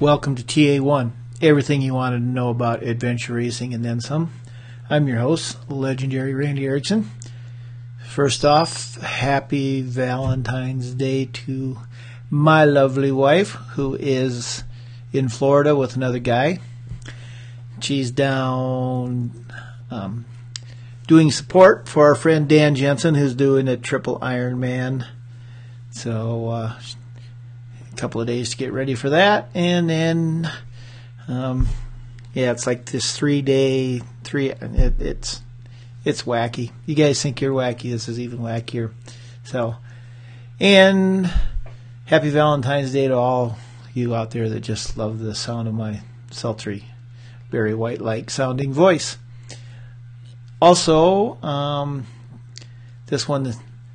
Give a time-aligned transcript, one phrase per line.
[0.00, 1.10] Welcome to TA1,
[1.42, 4.32] everything you wanted to know about adventure racing and then some.
[4.88, 7.10] I'm your host, legendary Randy Erickson.
[8.06, 11.80] First off, happy Valentine's Day to
[12.30, 14.64] my lovely wife, who is
[15.12, 16.60] in Florida with another guy.
[17.80, 19.44] She's down
[19.90, 20.24] um,
[21.08, 25.06] doing support for our friend Dan Jensen, who's doing a triple Ironman.
[25.90, 26.78] So, uh,
[28.00, 30.50] couple of days to get ready for that, and then,
[31.28, 31.68] um,
[32.34, 34.50] yeah, it's like this three day, three.
[34.50, 35.42] It, it's
[36.04, 36.72] it's wacky.
[36.86, 37.90] You guys think you're wacky.
[37.90, 38.92] This is even wackier.
[39.44, 39.76] So,
[40.58, 41.30] and
[42.06, 43.58] happy Valentine's Day to all
[43.92, 46.84] you out there that just love the sound of my sultry,
[47.50, 49.18] Barry White like sounding voice.
[50.62, 52.06] Also, um,
[53.06, 53.52] this one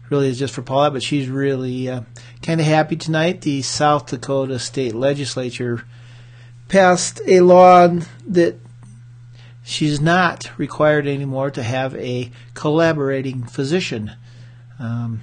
[0.10, 2.02] really is just for Paula, but she's really uh,
[2.46, 3.42] kind of happy tonight.
[3.42, 5.84] The South Dakota State Legislature
[6.68, 7.88] passed a law
[8.28, 8.60] that
[9.64, 14.12] she's not required anymore to have a collaborating physician.
[14.78, 15.22] Um,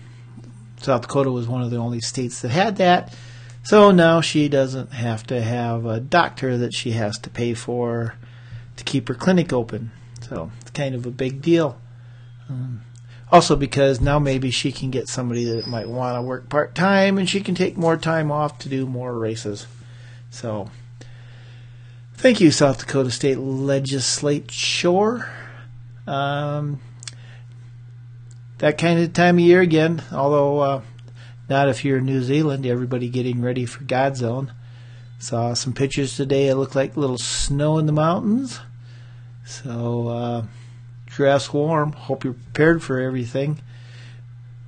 [0.80, 3.14] South Dakota was one of the only states that had that.
[3.62, 8.16] So now she doesn't have to have a doctor that she has to pay for
[8.76, 9.92] to keep her clinic open.
[10.28, 11.80] So it's kind of a big deal.
[12.48, 12.82] Um,
[13.32, 17.16] also, because now maybe she can get somebody that might want to work part time
[17.16, 19.66] and she can take more time off to do more races.
[20.30, 20.70] So,
[22.14, 25.30] thank you, South Dakota State Legislature.
[26.06, 26.80] Um,
[28.58, 30.82] that kind of time of year again, although uh,
[31.48, 34.50] not if you're in New Zealand, everybody getting ready for God's Godzone.
[35.18, 36.48] Saw some pictures today.
[36.48, 38.60] It looked like little snow in the mountains.
[39.46, 40.44] So uh,
[41.12, 41.92] dress warm.
[41.92, 43.60] Hope you're prepared for everything.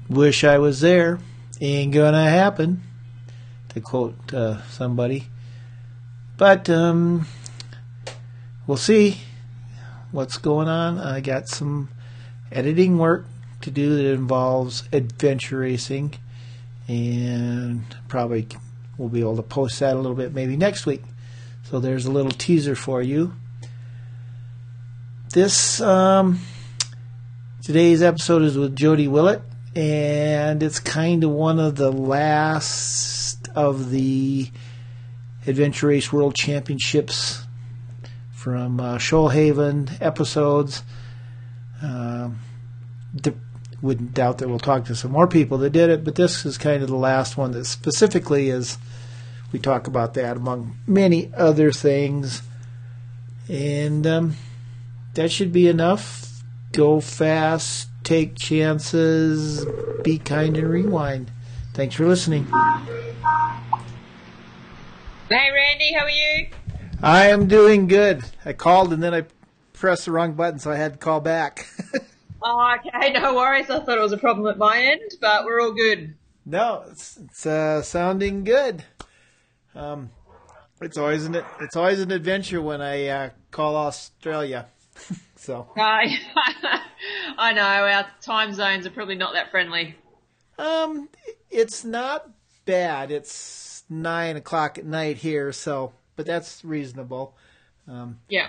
[0.09, 1.19] Wish I was there.
[1.61, 2.83] Ain't gonna happen.
[3.71, 5.29] To quote uh, somebody.
[6.37, 7.27] But um,
[8.67, 9.19] we'll see
[10.13, 10.99] what's going on.
[10.99, 11.89] I got some
[12.53, 13.27] editing work
[13.63, 16.15] to do that involves adventure racing,
[16.87, 18.47] and probably
[18.99, 21.03] we'll be able to post that a little bit maybe next week.
[21.65, 23.35] So there's a little teaser for you
[25.35, 26.39] this um,
[27.61, 29.43] today's episode is with Jodie Willett,
[29.75, 34.49] and it's kind of one of the last of the
[35.45, 37.45] Adventure Race World Championships
[38.33, 40.85] from uh, Shoalhaven episodes.
[41.83, 42.31] Uh,
[43.83, 46.57] wouldn't doubt that we'll talk to some more people that did it, but this is
[46.57, 48.79] kind of the last one that specifically is.
[49.51, 52.43] We talk about that among many other things,
[53.49, 54.07] and.
[54.07, 54.37] Um,
[55.15, 56.43] that should be enough.
[56.73, 59.65] Go fast, take chances,
[60.03, 61.31] be kind, and rewind.
[61.73, 62.45] Thanks for listening.
[65.31, 66.49] Hey, Randy, how are you?
[67.03, 68.25] I am doing good.
[68.45, 69.25] I called and then I
[69.73, 71.67] pressed the wrong button, so I had to call back.
[72.43, 73.71] oh, okay, no worries.
[73.71, 76.15] I thought it was a problem at my end, but we're all good.
[76.47, 78.85] No, it's, it's uh, sounding good.
[79.75, 80.11] Um,
[80.81, 84.67] it's always an it's always an adventure when I uh, call Australia.
[85.37, 86.19] so I
[87.39, 89.97] I know our time zones are probably not that friendly.
[90.59, 91.09] Um,
[91.51, 92.31] it's not
[92.65, 93.11] bad.
[93.11, 97.37] It's nine o'clock at night here, so but that's reasonable.
[97.89, 98.49] Um, yeah,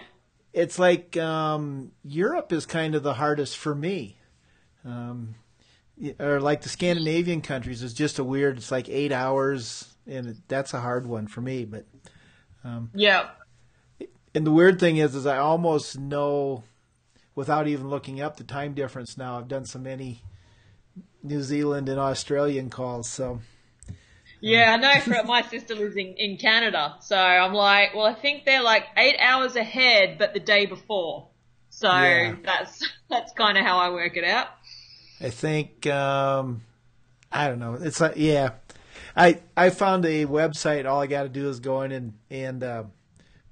[0.53, 4.17] it's like um, Europe is kind of the hardest for me.
[4.85, 5.35] Um,
[6.19, 8.57] or like the Scandinavian countries is just a weird.
[8.57, 11.65] It's like eight hours, and that's a hard one for me.
[11.65, 11.85] But
[12.63, 13.29] um, yeah,
[14.35, 16.63] and the weird thing is, is I almost know
[17.35, 19.37] without even looking up the time difference now.
[19.37, 20.21] I've done so many
[21.23, 23.39] New Zealand and Australian calls, so.
[24.41, 24.99] Yeah, I know.
[24.99, 28.83] For, my sister lives in, in Canada, so I'm like, well, I think they're like
[28.97, 31.29] eight hours ahead, but the day before.
[31.69, 32.35] So yeah.
[32.43, 34.47] that's that's kind of how I work it out.
[35.19, 36.61] I think um,
[37.31, 37.75] I don't know.
[37.75, 38.51] It's like yeah,
[39.15, 40.85] I I found a website.
[40.85, 42.83] All I got to do is go in and and uh,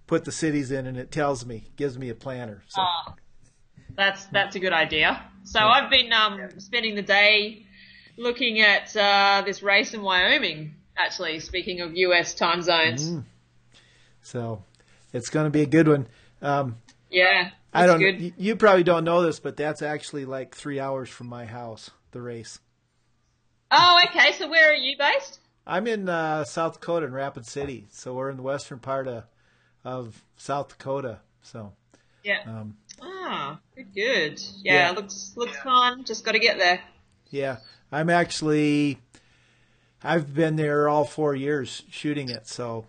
[0.08, 2.64] put the cities in, and it tells me, gives me a planner.
[2.68, 2.82] So.
[2.82, 3.14] Oh,
[3.96, 5.22] that's that's a good idea.
[5.44, 5.68] So yeah.
[5.68, 7.66] I've been um, spending the day
[8.18, 10.76] looking at uh, this race in Wyoming.
[10.96, 12.36] Actually, speaking of U.S.
[12.36, 13.10] time zones.
[13.10, 13.24] Mm.
[14.22, 14.64] So
[15.12, 16.08] it's going to be a good one.
[16.42, 16.78] Um,
[17.10, 18.00] yeah, I don't.
[18.00, 18.34] Good.
[18.38, 21.90] You probably don't know this, but that's actually like three hours from my house.
[22.12, 22.60] The race.
[23.72, 24.34] Oh, okay.
[24.34, 25.40] So where are you based?
[25.66, 27.88] I'm in uh, South Dakota in Rapid City.
[27.92, 29.24] So we're in the western part of
[29.84, 31.20] of South Dakota.
[31.42, 31.74] So
[32.24, 32.40] yeah.
[32.46, 34.42] Um, ah, good, good.
[34.64, 34.92] Yeah, yeah.
[34.92, 35.64] looks looks yeah.
[35.64, 36.04] fun.
[36.04, 36.82] Just got to get there.
[37.30, 37.58] Yeah,
[37.92, 39.00] I'm actually.
[40.06, 42.86] I've been there all four years shooting it, so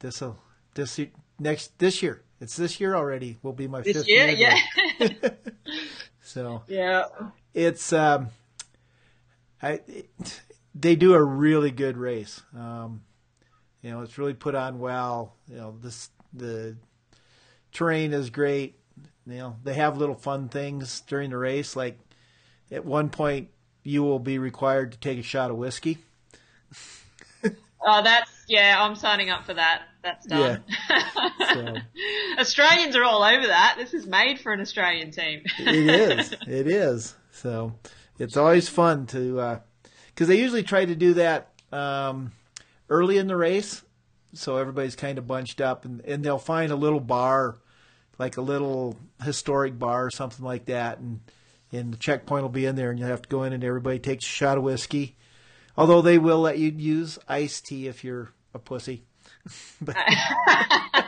[0.00, 0.38] this will
[0.74, 1.00] this
[1.38, 2.22] next this year.
[2.40, 3.38] It's this year already.
[3.42, 4.28] Will be my this fifth year.
[4.28, 4.56] year.
[4.98, 5.28] Yeah.
[6.22, 7.04] so yeah.
[7.54, 8.28] it's um,
[9.62, 10.40] I it,
[10.74, 12.42] they do a really good race.
[12.56, 13.02] Um,
[13.82, 15.34] you know, it's really put on well.
[15.48, 16.76] You know, this the
[17.72, 18.78] terrain is great.
[19.26, 21.76] You know, they have little fun things during the race.
[21.76, 21.98] Like
[22.70, 23.48] at one point,
[23.82, 25.98] you will be required to take a shot of whiskey.
[27.44, 28.76] oh, that's yeah.
[28.80, 29.82] I'm signing up for that.
[30.02, 30.64] That's done.
[30.66, 31.08] Yeah.
[31.52, 31.74] So.
[32.38, 33.74] Australians are all over that.
[33.76, 35.42] This is made for an Australian team.
[35.58, 36.32] it is.
[36.48, 37.14] It is.
[37.30, 37.74] So
[38.18, 39.58] it's always fun to
[40.14, 42.32] because uh, they usually try to do that um,
[42.92, 43.82] early in the race,
[44.34, 47.56] so everybody's kind of bunched up, and, and they'll find a little bar,
[48.18, 51.20] like a little historic bar or something like that, and
[51.72, 53.98] and the checkpoint will be in there, and you have to go in, and everybody
[53.98, 55.16] takes a shot of whiskey.
[55.74, 59.04] Although they will let you use iced tea if you're a pussy.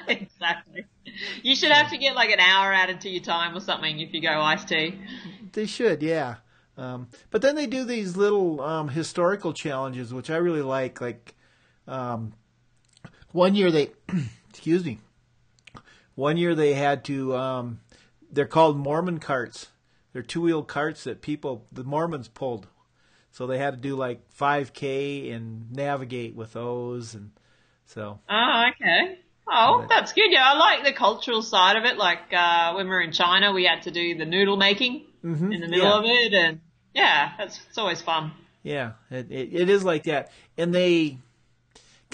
[0.08, 0.86] exactly.
[1.42, 4.14] You should have to get like an hour added to your time or something if
[4.14, 4.98] you go iced tea.
[5.52, 6.36] They should, yeah.
[6.76, 11.00] Um, but then they do these little um, historical challenges, which I really like.
[11.00, 11.33] Like
[11.86, 12.32] um,
[13.32, 13.90] one year they,
[14.50, 14.98] excuse me,
[16.14, 17.36] one year they had to.
[17.36, 17.80] Um,
[18.30, 19.68] they're called Mormon carts.
[20.12, 22.68] They're two wheel carts that people, the Mormons pulled.
[23.30, 27.32] So they had to do like 5K and navigate with those, and
[27.86, 28.20] so.
[28.30, 29.18] Oh, okay.
[29.48, 30.30] Oh, but, that's good.
[30.30, 31.96] Yeah, I like the cultural side of it.
[31.98, 35.52] Like uh, when we were in China, we had to do the noodle making mm-hmm,
[35.52, 35.98] in the middle yeah.
[35.98, 36.60] of it, and
[36.94, 38.32] yeah, that's it's always fun.
[38.62, 41.18] Yeah, it, it, it is like that, and they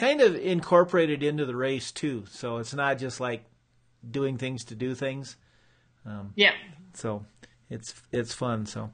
[0.01, 2.25] kind of incorporated into the race too.
[2.31, 3.45] So it's not just like
[4.09, 5.37] doing things to do things.
[6.07, 6.53] Um, yeah.
[6.95, 7.27] So
[7.69, 8.65] it's it's fun.
[8.65, 8.91] So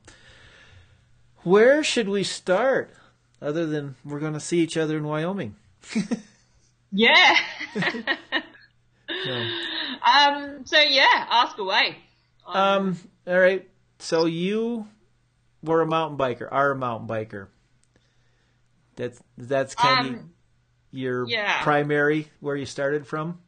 [1.44, 2.90] where should we start?
[3.40, 5.54] Other than we're going to see each other in Wyoming.
[6.92, 7.36] yeah.
[7.74, 9.46] so.
[10.04, 10.64] Um.
[10.66, 11.96] So yeah, ask away.
[12.46, 12.98] Um, um.
[13.26, 13.68] All right.
[13.98, 14.86] So you
[15.62, 16.46] were a mountain biker.
[16.50, 17.48] Are a mountain biker.
[18.94, 20.30] That's that's kind of um,
[20.90, 21.62] your yeah.
[21.62, 23.38] primary where you started from.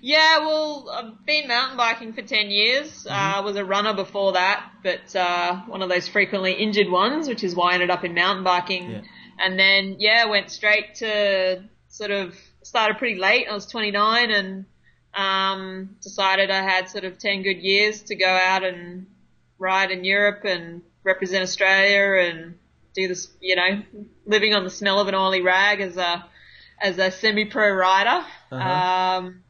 [0.00, 3.04] Yeah, well, I've been mountain biking for 10 years.
[3.04, 3.08] Mm-hmm.
[3.08, 7.28] Uh, I was a runner before that, but uh, one of those frequently injured ones,
[7.28, 8.90] which is why I ended up in mountain biking.
[8.90, 9.00] Yeah.
[9.38, 13.46] And then, yeah, went straight to sort of started pretty late.
[13.50, 14.64] I was 29 and
[15.14, 19.06] um, decided I had sort of 10 good years to go out and
[19.58, 22.54] ride in Europe and represent Australia and
[22.94, 23.82] do this, you know,
[24.26, 26.24] living on the smell of an oily rag as a
[26.80, 28.26] as a semi-pro rider.
[28.50, 29.18] Uh-huh.
[29.18, 29.42] Um,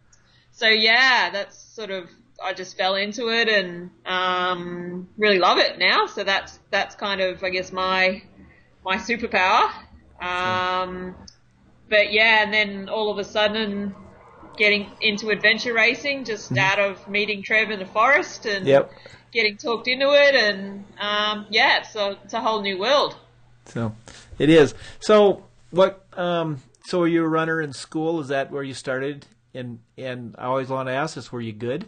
[0.52, 2.10] so yeah, that's sort of
[2.42, 6.06] I just fell into it and um, really love it now.
[6.06, 8.22] So that's that's kind of I guess my
[8.84, 9.70] my superpower.
[10.20, 11.14] Um,
[11.88, 13.94] but yeah, and then all of a sudden
[14.56, 16.58] getting into adventure racing just mm-hmm.
[16.58, 18.90] out of meeting Trev in the forest and yep.
[19.32, 23.16] getting talked into it and um, yeah, so it's a whole new world.
[23.70, 23.94] So
[24.38, 24.74] it is.
[25.00, 26.04] So what?
[26.16, 28.20] Um, so were you a runner in school?
[28.20, 29.26] Is that where you started?
[29.54, 31.86] And and I always want to ask this: Were you good?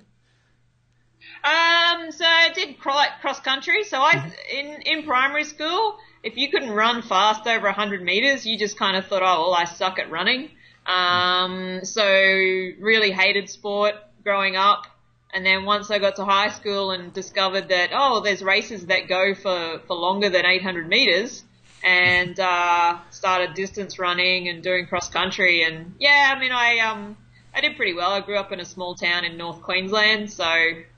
[1.44, 3.84] Um, so I did cross country.
[3.84, 4.56] So I mm-hmm.
[4.56, 8.96] in in primary school, if you couldn't run fast over hundred meters, you just kind
[8.96, 10.50] of thought, oh well, I suck at running.
[10.86, 14.86] Um, so really hated sport growing up.
[15.34, 19.08] And then once I got to high school and discovered that, oh, there's races that
[19.08, 21.42] go for, for longer than 800 meters
[21.82, 25.64] and, uh, started distance running and doing cross country.
[25.64, 27.16] And yeah, I mean, I, um,
[27.54, 28.12] I did pretty well.
[28.12, 30.46] I grew up in a small town in North Queensland, so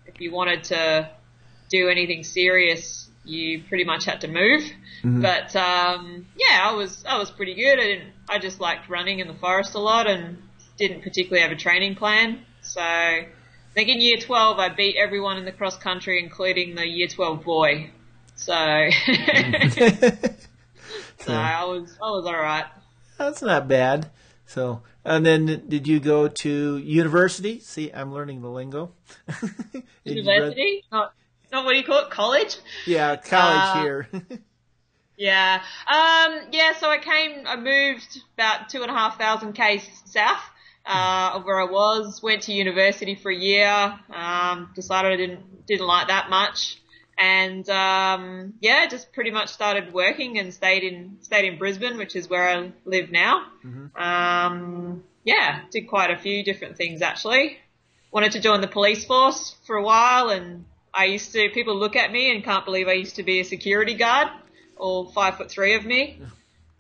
[0.06, 1.10] if you wanted to
[1.70, 4.62] do anything serious, you pretty much had to move.
[5.02, 5.22] Mm-hmm.
[5.22, 7.78] But um, yeah, I was I was pretty good.
[7.78, 8.12] I didn't.
[8.28, 10.38] I just liked running in the forest a lot and
[10.78, 12.40] didn't particularly have a training plan.
[12.62, 13.28] So I
[13.74, 17.44] think in year 12 I beat everyone in the cross country, including the year 12
[17.44, 17.90] boy.
[18.36, 18.54] So,
[21.24, 22.66] so I was I was all right.
[23.18, 24.10] That's not bad.
[24.46, 27.60] So, and then did you go to university?
[27.60, 28.92] See, I'm learning the lingo.
[30.04, 30.84] university?
[30.92, 31.12] Not,
[31.52, 32.10] not what do you call it?
[32.10, 32.56] College?
[32.86, 34.08] Yeah, college uh, here.
[35.16, 35.62] yeah.
[35.86, 40.42] Um, yeah, so I came, I moved about two and a half thousand k's south,
[40.84, 45.66] uh, of where I was, went to university for a year, um, decided I didn't,
[45.66, 46.78] didn't like that much
[47.16, 52.16] and um, yeah, just pretty much started working and stayed in stayed in Brisbane, which
[52.16, 53.46] is where I live now.
[53.64, 53.96] Mm-hmm.
[54.00, 57.58] Um, yeah, did quite a few different things actually.
[58.10, 61.48] Wanted to join the police force for a while, and I used to.
[61.50, 64.28] People look at me and can't believe I used to be a security guard,
[64.76, 66.20] all five foot three of me.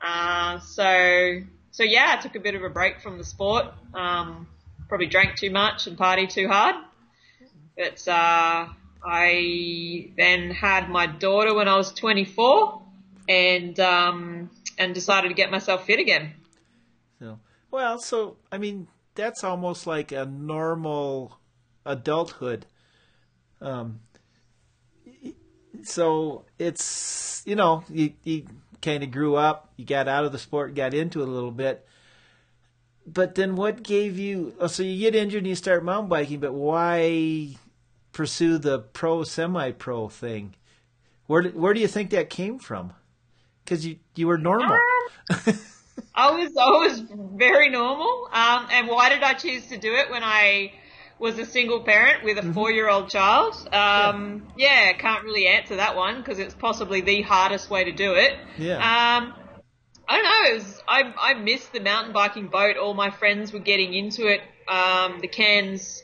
[0.00, 3.66] Uh, so so yeah, I took a bit of a break from the sport.
[3.94, 4.46] Um,
[4.88, 6.76] probably drank too much and partied too hard.
[7.76, 8.68] But uh,
[9.04, 12.82] I then had my daughter when I was 24,
[13.28, 16.32] and um, and decided to get myself fit again.
[17.18, 17.38] So
[17.70, 21.38] well, so I mean that's almost like a normal
[21.84, 22.66] adulthood.
[23.60, 24.00] Um,
[25.82, 28.46] so it's you know you, you
[28.80, 31.50] kind of grew up, you got out of the sport, got into it a little
[31.50, 31.86] bit.
[33.06, 34.54] But then what gave you?
[34.58, 37.56] Oh, so you get injured and you start mountain biking, but why
[38.14, 40.54] pursue the pro semi-pro thing?
[41.26, 42.94] Where where do you think that came from?
[43.64, 44.78] Because you you were normal.
[45.30, 45.38] Um,
[46.14, 47.02] I was I was
[47.34, 48.28] very normal.
[48.32, 50.72] Um, and why did I choose to do it when I
[51.18, 52.52] was a single parent with a mm-hmm.
[52.52, 53.54] four-year-old child.
[53.72, 54.86] Um, yeah.
[54.86, 58.36] yeah, can't really answer that one because it's possibly the hardest way to do it.
[58.58, 58.76] Yeah.
[58.76, 59.34] Um,
[60.06, 60.50] I don't know.
[60.50, 62.76] It was, I I missed the mountain biking boat.
[62.76, 64.40] All my friends were getting into it.
[64.68, 66.02] Um, the Cairns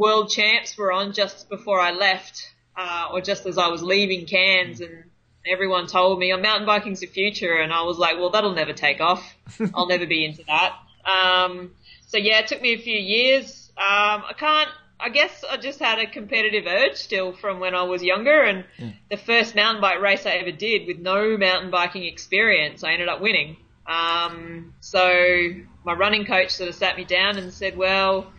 [0.00, 4.24] World Champs were on just before I left, uh, or just as I was leaving
[4.24, 5.04] Cairns, and
[5.46, 8.72] everyone told me, "Oh, mountain biking's the future," and I was like, "Well, that'll never
[8.72, 9.22] take off.
[9.74, 11.72] I'll never be into that." Um,
[12.06, 13.70] so yeah, it took me a few years.
[13.76, 14.70] Um, I can't.
[14.98, 18.64] I guess I just had a competitive urge still from when I was younger, and
[18.78, 18.94] mm.
[19.10, 23.08] the first mountain bike race I ever did with no mountain biking experience, I ended
[23.08, 23.58] up winning.
[23.86, 25.50] Um, so
[25.84, 28.32] my running coach sort of sat me down and said, "Well,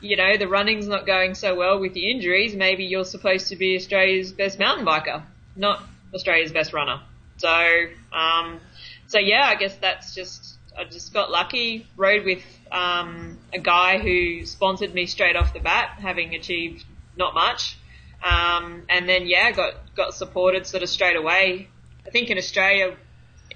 [0.00, 2.54] you know, the running's not going so well with the injuries.
[2.54, 5.22] Maybe you're supposed to be Australia's best mountain biker,
[5.56, 5.82] not
[6.14, 7.00] Australia's best runner."
[7.38, 8.60] So, um,
[9.06, 11.86] so yeah, I guess that's just I just got lucky.
[11.96, 16.84] Rode with um, a guy who sponsored me straight off the bat, having achieved
[17.16, 17.76] not much.
[18.22, 21.68] Um, and then yeah, got got supported sort of straight away.
[22.06, 22.96] I think in Australia,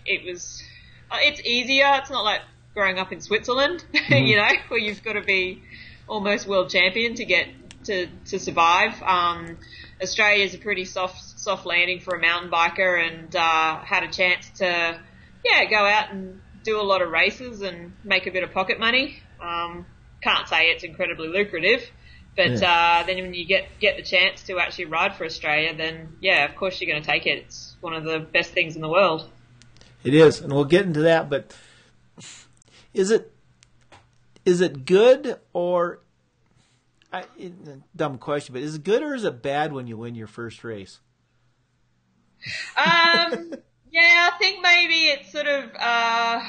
[0.07, 0.63] it was
[1.11, 1.87] uh, it's easier.
[1.95, 2.41] It's not like
[2.75, 4.25] growing up in Switzerland, mm-hmm.
[4.25, 5.63] you know, where you've got to be
[6.07, 7.49] almost world champion to get
[7.85, 9.03] to to survive.
[9.03, 9.59] Um,
[10.03, 14.11] Australia is a pretty soft soft landing for a mountain biker, and uh, had a
[14.11, 15.01] chance to
[15.45, 18.81] yeah go out and do a lot of races and make a bit of pocket
[18.81, 19.23] money.
[19.41, 19.87] Um,
[20.23, 21.83] can't say it's incredibly lucrative,
[22.35, 23.01] but yeah.
[23.03, 26.47] uh, then when you get get the chance to actually ride for Australia, then yeah,
[26.47, 27.45] of course you're going to take it.
[27.45, 29.31] It's one of the best things in the world.
[30.03, 31.31] It is, and we'll get into that.
[31.31, 31.57] But
[32.93, 33.34] is it
[34.45, 36.01] is it good or
[37.13, 37.25] I,
[37.95, 40.65] dumb question, but is it good or is it bad when you win your first
[40.65, 41.01] race?
[42.77, 43.55] Um.
[43.95, 46.41] Yeah, I think maybe it's sort of, uh,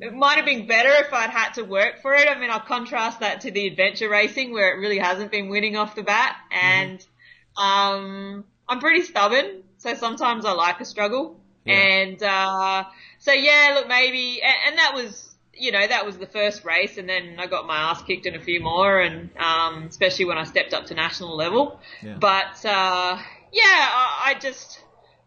[0.00, 2.26] it might have been better if I'd had to work for it.
[2.26, 5.76] I mean, I'll contrast that to the adventure racing where it really hasn't been winning
[5.76, 6.34] off the bat.
[6.52, 6.66] Mm-hmm.
[6.66, 7.62] And, mm-hmm.
[7.62, 9.62] um, I'm pretty stubborn.
[9.78, 11.38] So sometimes I like a struggle.
[11.64, 11.74] Yeah.
[11.74, 12.84] And, uh,
[13.20, 16.98] so yeah, look, maybe, and, and that was, you know, that was the first race,
[16.98, 20.38] and then I got my ass kicked in a few more, and um, especially when
[20.38, 21.80] I stepped up to national level.
[22.02, 22.16] Yeah.
[22.18, 23.18] But uh,
[23.52, 24.80] yeah, I, I just,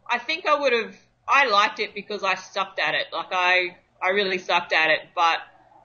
[0.10, 0.96] I think I would have
[1.28, 3.08] I liked it because I sucked at it.
[3.12, 5.40] Like I, I really sucked at it, but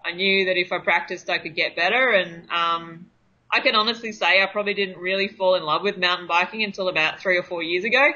[0.04, 2.11] I knew that if I practiced, I could get better.
[2.11, 3.06] And um,
[3.50, 6.88] I can honestly say I probably didn't really fall in love with mountain biking until
[6.88, 8.11] about three or four years ago.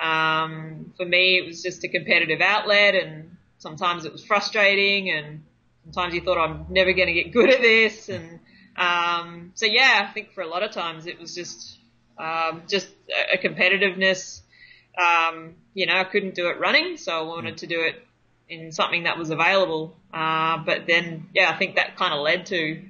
[0.00, 5.42] Um, for me, it was just a competitive outlet, and sometimes it was frustrating, and
[5.86, 8.40] sometimes you thought I'm never going to get good at this, and
[8.76, 11.78] um, so yeah, I think for a lot of times it was just
[12.18, 12.88] um, just
[13.32, 14.42] a competitiveness
[14.96, 17.58] um, you know, I couldn't do it running, so I wanted mm.
[17.58, 18.02] to do it
[18.48, 19.96] in something that was available.
[20.12, 22.82] Uh, but then, yeah, I think that kind of led to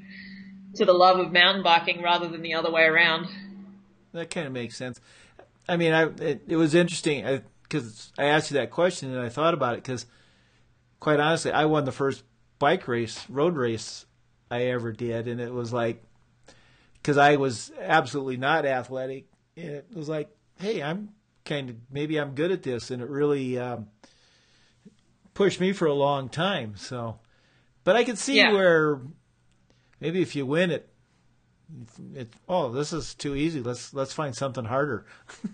[0.76, 3.28] to the love of mountain biking rather than the other way around.
[4.12, 5.00] That kind of makes sense.
[5.68, 9.20] I mean, I it, it was interesting because I, I asked you that question and
[9.20, 10.06] I thought about it because,
[11.00, 12.22] quite honestly, I won the first
[12.58, 14.06] bike race, road race
[14.50, 16.02] I ever did, and it was like
[16.94, 19.26] because I was absolutely not athletic.
[19.54, 21.10] It was like, hey, I'm
[21.44, 23.88] kind of maybe I'm good at this, and it really um,
[25.34, 26.74] pushed me for a long time.
[26.76, 27.20] So,
[27.84, 28.52] but I could see yeah.
[28.52, 29.00] where
[30.00, 30.88] maybe if you win it,
[32.14, 33.60] it oh this is too easy.
[33.60, 35.06] Let's let's find something harder.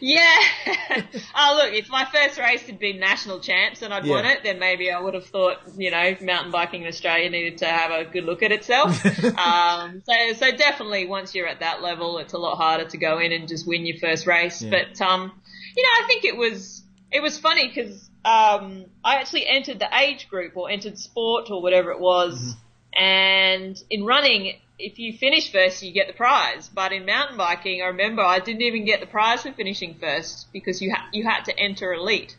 [0.00, 0.36] Yeah.
[1.36, 4.14] oh, look, if my first race had been national champs and I'd yeah.
[4.14, 7.58] won it, then maybe I would have thought, you know, mountain biking in Australia needed
[7.58, 9.04] to have a good look at itself.
[9.38, 13.18] um, so, so definitely once you're at that level, it's a lot harder to go
[13.18, 14.62] in and just win your first race.
[14.62, 14.70] Yeah.
[14.70, 15.32] But, um,
[15.76, 19.88] you know, I think it was, it was funny because, um, I actually entered the
[19.96, 22.38] age group or entered sport or whatever it was.
[22.38, 23.02] Mm-hmm.
[23.02, 26.68] And in running, if you finish first, you get the prize.
[26.72, 30.52] But in mountain biking, I remember I didn't even get the prize for finishing first
[30.52, 32.36] because you ha- you had to enter elite.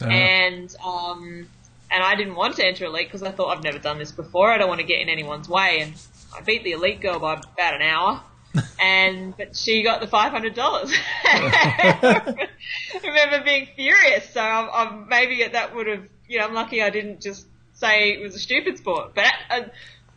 [0.00, 0.10] Uh-huh.
[0.10, 1.48] And um,
[1.90, 4.50] and I didn't want to enter elite because I thought I've never done this before.
[4.50, 5.94] I don't want to get in anyone's way, and
[6.36, 8.22] I beat the elite girl by about an hour.
[8.80, 10.92] and but she got the five hundred dollars.
[11.24, 12.48] I
[13.02, 14.28] remember being furious.
[14.30, 18.12] So I'm, I'm maybe that would have you know I'm lucky I didn't just say
[18.12, 19.14] it was a stupid sport.
[19.14, 19.62] But uh,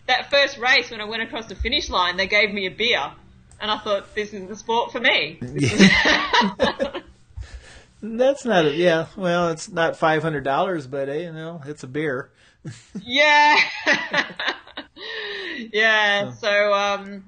[0.08, 3.12] that first race when I went across the finish line, they gave me a beer,
[3.60, 5.40] and I thought this is the sport for me.
[8.02, 9.08] That's not a, yeah.
[9.16, 12.30] Well, it's not five hundred dollars, but hey, you know, it's a beer.
[13.02, 13.58] yeah.
[15.72, 16.32] yeah.
[16.32, 17.24] So um,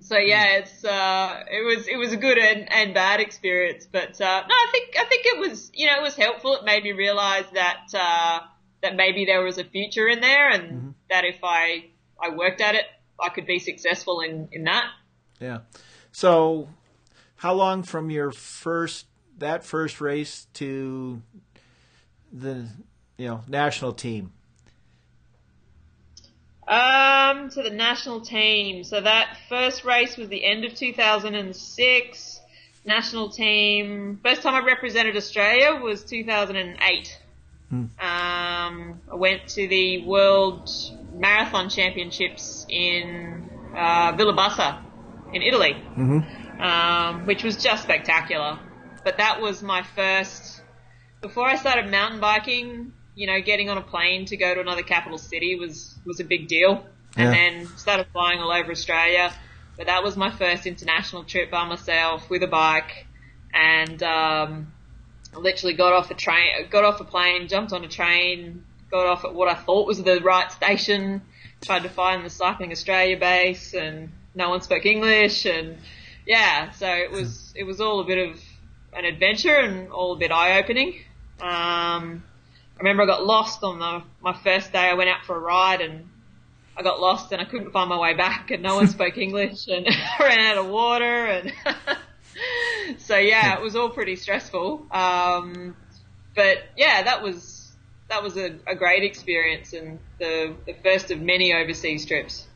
[0.00, 4.20] so yeah, it's uh, it was it was a good and, and bad experience, but
[4.20, 6.54] uh, no, I think I think it was you know it was helpful.
[6.56, 8.40] It made me realise that uh,
[8.82, 10.90] that maybe there was a future in there, and mm-hmm.
[11.10, 11.86] that if I
[12.22, 12.84] I worked at it,
[13.20, 14.90] I could be successful in in that.
[15.40, 15.60] Yeah.
[16.12, 16.68] So,
[17.36, 19.06] how long from your first
[19.38, 21.22] that first race to
[22.32, 22.66] the
[23.18, 24.32] you know national team?
[26.68, 28.82] Um, to the national team.
[28.82, 32.40] So that first race was the end of 2006.
[32.84, 34.18] National team.
[34.22, 37.20] First time I represented Australia was 2008.
[37.68, 37.76] Hmm.
[37.76, 37.90] Um,
[39.10, 40.70] I went to the World
[41.18, 44.82] Marathon Championships in uh, Villabassa
[45.32, 46.60] in Italy, mm-hmm.
[46.60, 48.58] um, which was just spectacular.
[49.04, 50.62] But that was my first.
[51.20, 54.82] Before I started mountain biking, you know, getting on a plane to go to another
[54.82, 56.84] capital city was was a big deal.
[57.18, 59.32] And then started flying all over Australia.
[59.76, 63.06] But that was my first international trip by myself with a bike,
[63.52, 64.72] and um,
[65.34, 69.06] I literally got off a train, got off a plane, jumped on a train, got
[69.06, 71.22] off at what I thought was the right station,
[71.64, 75.78] tried to find the Cycling Australia base, and no one spoke English, and
[76.26, 78.40] yeah, so it was it was all a bit of
[78.92, 80.94] an adventure and all a bit eye opening.
[81.40, 82.22] Um,
[82.76, 84.80] I remember I got lost on the, my first day.
[84.80, 86.08] I went out for a ride and
[86.76, 89.68] I got lost and I couldn't find my way back and no one spoke English
[89.68, 91.52] and I ran out of water and
[92.98, 94.86] so yeah, it was all pretty stressful.
[94.90, 95.76] Um,
[96.34, 97.42] but yeah, that was
[98.08, 102.46] that was a, a great experience and the the first of many overseas trips.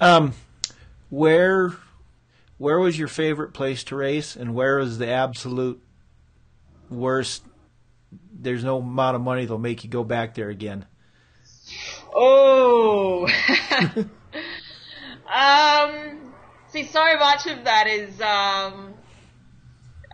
[0.00, 0.34] Um,
[1.10, 1.72] where
[2.58, 5.82] where was your favorite place to race and where was the absolute
[6.90, 7.42] worst
[8.32, 10.86] there's no amount of money that'll make you go back there again?
[12.14, 13.26] Oh,
[15.34, 16.32] um,
[16.68, 18.93] see, so much of that is um,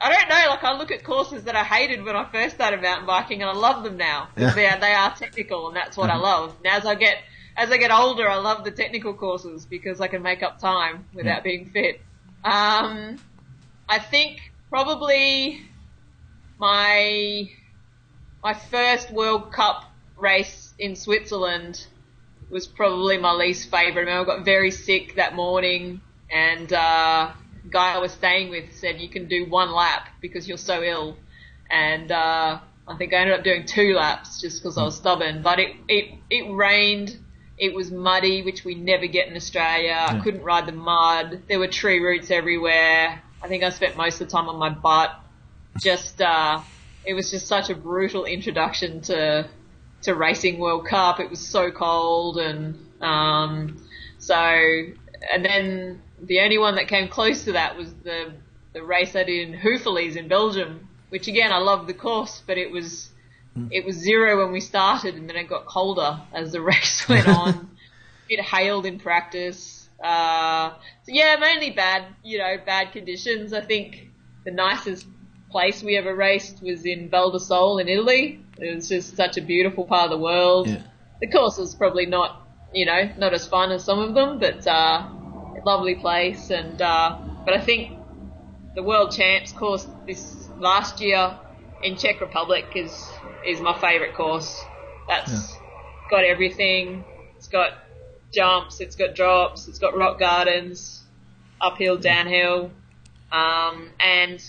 [0.00, 0.50] I don't know.
[0.50, 3.50] Like I look at courses that I hated when I first started mountain biking, and
[3.50, 4.28] I love them now.
[4.36, 4.54] Yeah.
[4.54, 6.22] They are, they are technical, and that's what I uh-huh.
[6.22, 6.56] love.
[6.64, 7.18] Now, as I get
[7.56, 11.04] as I get older, I love the technical courses because I can make up time
[11.12, 12.00] without being fit.
[12.42, 13.18] Um,
[13.88, 15.60] I think probably
[16.58, 17.50] my
[18.42, 19.84] my first World Cup
[20.16, 21.86] race in Switzerland
[22.48, 23.96] was probably my least favourite.
[23.96, 27.32] I, remember I got very sick that morning, and uh,
[27.70, 31.16] guy I was staying with said you can do one lap because you're so ill,
[31.70, 35.42] and uh, I think I ended up doing two laps just because I was stubborn.
[35.42, 37.16] But it it it rained.
[37.56, 39.88] It was muddy, which we never get in Australia.
[39.88, 40.06] Yeah.
[40.08, 41.42] I couldn't ride the mud.
[41.46, 43.22] There were tree roots everywhere.
[43.42, 45.14] I think I spent most of the time on my butt.
[45.82, 46.62] Just uh,
[47.04, 49.48] it was just such a brutal introduction to
[50.02, 51.20] to racing World Cup.
[51.20, 53.86] It was so cold and um,
[54.18, 58.32] so and then the only one that came close to that was the
[58.72, 62.58] the race I did in Houffalize in Belgium, which again I love the course, but
[62.58, 63.10] it was
[63.56, 63.68] mm.
[63.70, 67.28] it was zero when we started, and then it got colder as the race went
[67.28, 67.70] on.
[68.28, 69.88] it hailed in practice.
[70.02, 70.70] Uh,
[71.02, 73.52] so yeah, mainly bad, you know, bad conditions.
[73.52, 74.08] I think
[74.44, 75.06] the nicest
[75.50, 78.40] place we ever raced was in Val di Sole in Italy.
[78.58, 80.68] It was just such a beautiful part of the world.
[80.68, 80.82] Yeah.
[81.20, 84.66] The course was probably not, you know, not as fun as some of them, but
[84.66, 85.08] uh,
[85.64, 86.50] lovely place.
[86.50, 87.98] And uh, but I think
[88.74, 91.38] the World Champs course this last year
[91.82, 93.10] in Czech Republic is
[93.46, 94.62] is my favourite course.
[95.08, 95.60] That's yeah.
[96.10, 97.04] got everything.
[97.36, 97.72] It's got
[98.32, 101.02] jumps, it's got drops, it's got rock gardens,
[101.60, 102.70] uphill, downhill,
[103.32, 104.42] um, and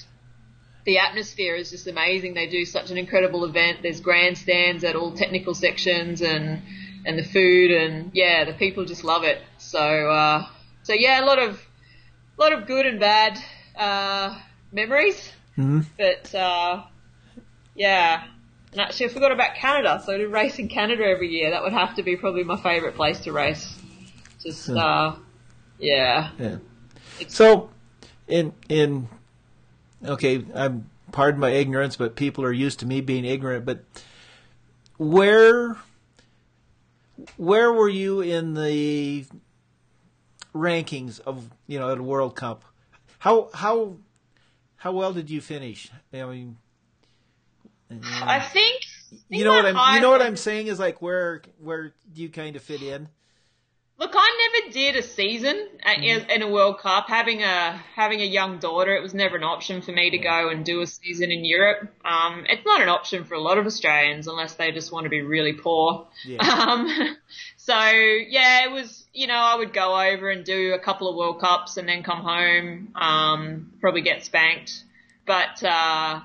[0.85, 2.33] the atmosphere is just amazing.
[2.33, 3.79] They do such an incredible event.
[3.81, 6.61] There's grandstands at all technical sections and
[7.05, 9.41] and the food and yeah, the people just love it.
[9.57, 10.47] So uh,
[10.91, 11.65] so yeah, a lot of
[12.37, 13.39] a lot of good and bad
[13.77, 14.37] uh,
[14.73, 15.31] memories.
[15.57, 15.81] Mm-hmm.
[15.97, 16.83] But uh,
[17.75, 18.25] yeah,
[18.73, 20.03] and actually I forgot about Canada.
[20.05, 22.95] So to race in Canada every year, that would have to be probably my favourite
[22.95, 23.73] place to race.
[24.43, 25.15] Just uh,
[25.79, 26.31] yeah.
[26.37, 26.57] Yeah.
[27.29, 27.69] So
[28.27, 29.07] in in
[30.03, 33.63] okay, I'm pardon my ignorance, but people are used to me being ignorant.
[33.63, 33.85] But
[34.97, 35.77] where
[37.37, 39.25] where were you in the
[40.53, 42.63] rankings of you know at a World Cup?
[43.19, 43.97] How how
[44.77, 45.89] how well did you finish?
[46.13, 46.57] I mean,
[48.03, 48.83] I think
[49.29, 52.29] you know what I'm you know what I'm saying is like where where do you
[52.29, 53.09] kind of fit in?
[54.01, 56.27] Look, I never did a season mm-hmm.
[56.31, 57.07] in a World Cup.
[57.07, 60.49] Having a having a young daughter, it was never an option for me to go
[60.49, 61.93] and do a season in Europe.
[62.03, 65.11] Um, it's not an option for a lot of Australians unless they just want to
[65.11, 66.07] be really poor.
[66.25, 66.39] Yeah.
[66.71, 67.17] Um,
[67.57, 69.00] so yeah, it was.
[69.13, 72.01] You know, I would go over and do a couple of World Cups and then
[72.01, 72.93] come home.
[72.95, 74.83] Um, probably get spanked,
[75.25, 76.21] but uh,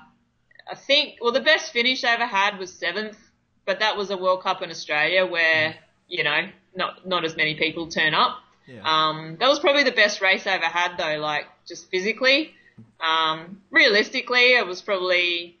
[0.69, 3.17] I think well the best finish I ever had was seventh,
[3.65, 5.75] but that was a World Cup in Australia where
[6.07, 8.39] you know not not as many people turn up.
[8.67, 8.81] Yeah.
[8.83, 12.53] Um, that was probably the best race I ever had though, like just physically.
[12.99, 15.57] Um, realistically, it was probably,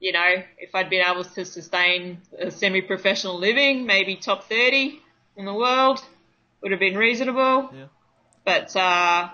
[0.00, 5.00] you know, if I'd been able to sustain a semi-professional living, maybe top 30
[5.36, 6.04] in the world
[6.62, 7.70] would have been reasonable.
[7.74, 7.86] Yeah.
[8.44, 9.30] But, uh,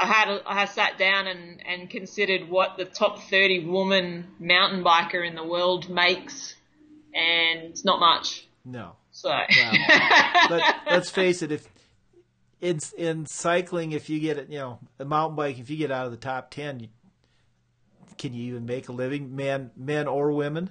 [0.00, 4.84] I had I had sat down and, and considered what the top 30 woman mountain
[4.84, 6.54] biker in the world makes,
[7.12, 8.46] and it's not much.
[8.64, 8.92] No.
[9.10, 9.30] So
[10.50, 11.66] Let, us face it, if
[12.60, 15.90] in in cycling, if you get it, you know, a mountain bike, if you get
[15.90, 16.88] out of the top ten, you,
[18.16, 20.70] can you even make a living, man, men or women?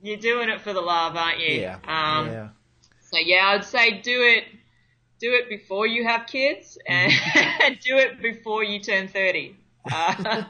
[0.00, 1.60] You're doing it for the love, aren't you?
[1.60, 1.74] Yeah.
[1.86, 2.48] Um, yeah.
[3.12, 4.44] So yeah, I'd say do it.
[5.20, 7.72] Do it before you have kids, and mm-hmm.
[7.80, 9.56] do it before you turn thirty.
[9.92, 10.44] Uh,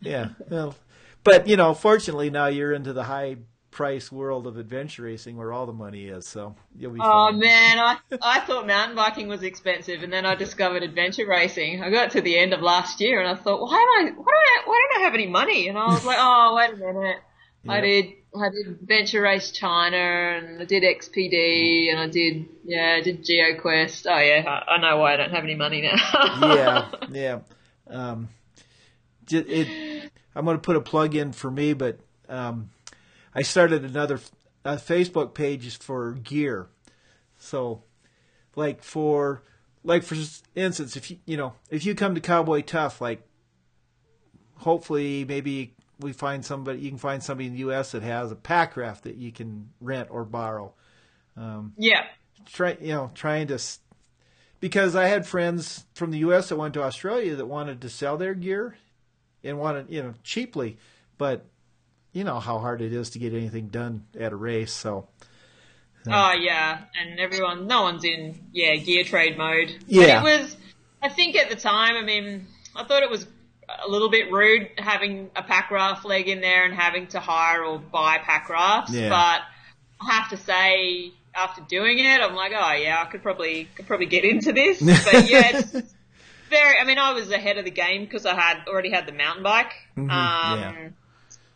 [0.00, 0.28] yeah.
[0.48, 0.76] Well,
[1.24, 3.38] but you know, fortunately now you're into the high
[3.74, 6.26] price world of adventure racing where all the money is.
[6.26, 7.00] So you'll be.
[7.02, 7.40] Oh fine.
[7.40, 11.82] man, I I thought mountain biking was expensive, and then I discovered adventure racing.
[11.82, 14.10] I got to the end of last year, and I thought, why am I?
[14.12, 14.62] Why do I?
[14.66, 15.68] Why don't I have any money?
[15.68, 17.16] And I was like, oh wait a minute.
[17.64, 17.72] Yep.
[17.72, 22.96] I did I did Adventure Race China and I did XPD and I did yeah
[22.98, 24.06] I did GeoQuest.
[24.06, 25.96] Oh yeah, I, I know why I don't have any money now.
[26.42, 27.38] yeah, yeah.
[27.88, 28.28] Um,
[29.30, 32.70] it, I'm going to put a plug in for me, but um,
[33.34, 34.20] I started another
[34.64, 36.66] uh, Facebook page for gear.
[37.38, 37.82] So,
[38.56, 39.42] like for
[39.84, 40.16] like for
[40.54, 43.22] instance, if you you know if you come to Cowboy Tough, like
[44.56, 47.92] hopefully maybe we find somebody you can find somebody in the U.S.
[47.92, 50.72] that has a pack raft that you can rent or borrow.
[51.36, 52.04] Um, yeah.
[52.46, 53.58] Try you know trying to
[54.60, 56.50] because I had friends from the U.S.
[56.50, 58.76] that went to Australia that wanted to sell their gear
[59.42, 60.76] and wanted you know cheaply,
[61.18, 61.46] but
[62.12, 64.72] you know how hard it is to get anything done at a race.
[64.72, 65.08] So.
[66.06, 69.74] Uh, oh yeah, and everyone, no one's in yeah gear trade mode.
[69.86, 70.56] Yeah, but it was.
[71.00, 73.26] I think at the time, I mean, I thought it was
[73.84, 77.64] a little bit rude having a pack raft leg in there and having to hire
[77.64, 78.92] or buy pack rafts.
[78.92, 79.08] Yeah.
[79.08, 79.42] But
[80.06, 83.86] I have to say, after doing it, I'm like, oh yeah, I could probably could
[83.86, 84.80] probably get into this.
[85.04, 85.94] But yeah, it's
[86.50, 86.78] very.
[86.78, 89.42] I mean, I was ahead of the game because I had already had the mountain
[89.42, 89.72] bike.
[89.96, 90.10] Mm-hmm.
[90.10, 90.88] Um, yeah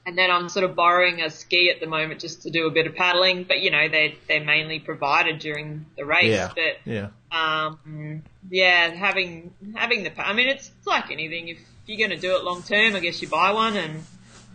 [0.08, 2.70] and then I'm sort of borrowing a ski at the moment just to do a
[2.70, 3.44] bit of paddling.
[3.44, 6.30] But you know, they they're mainly provided during the race.
[6.30, 6.50] Yeah.
[6.54, 11.48] But yeah, um, yeah, having having the I mean, it's, it's like anything.
[11.48, 14.04] If you're going to do it long term, I guess you buy one, and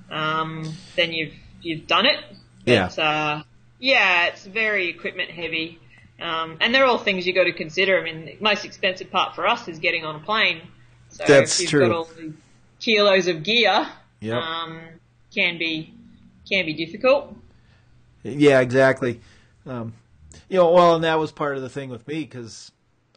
[0.09, 2.23] um, then you've you've done it.
[2.65, 2.87] Yeah.
[2.87, 3.43] But, uh,
[3.79, 5.79] yeah, it's very equipment heavy.
[6.21, 7.99] Um, and they're all things you got to consider.
[7.99, 10.61] I mean, the most expensive part for us is getting on a plane.
[11.09, 11.87] So That's if you've true.
[11.87, 12.33] got all the
[12.79, 13.87] kilos of gear,
[14.19, 14.35] yep.
[14.35, 14.79] um,
[15.33, 15.93] can be
[16.49, 17.35] can be difficult.
[18.23, 19.19] Yeah, exactly.
[19.65, 19.93] Um,
[20.49, 22.71] you know, well, and that was part of the thing with me because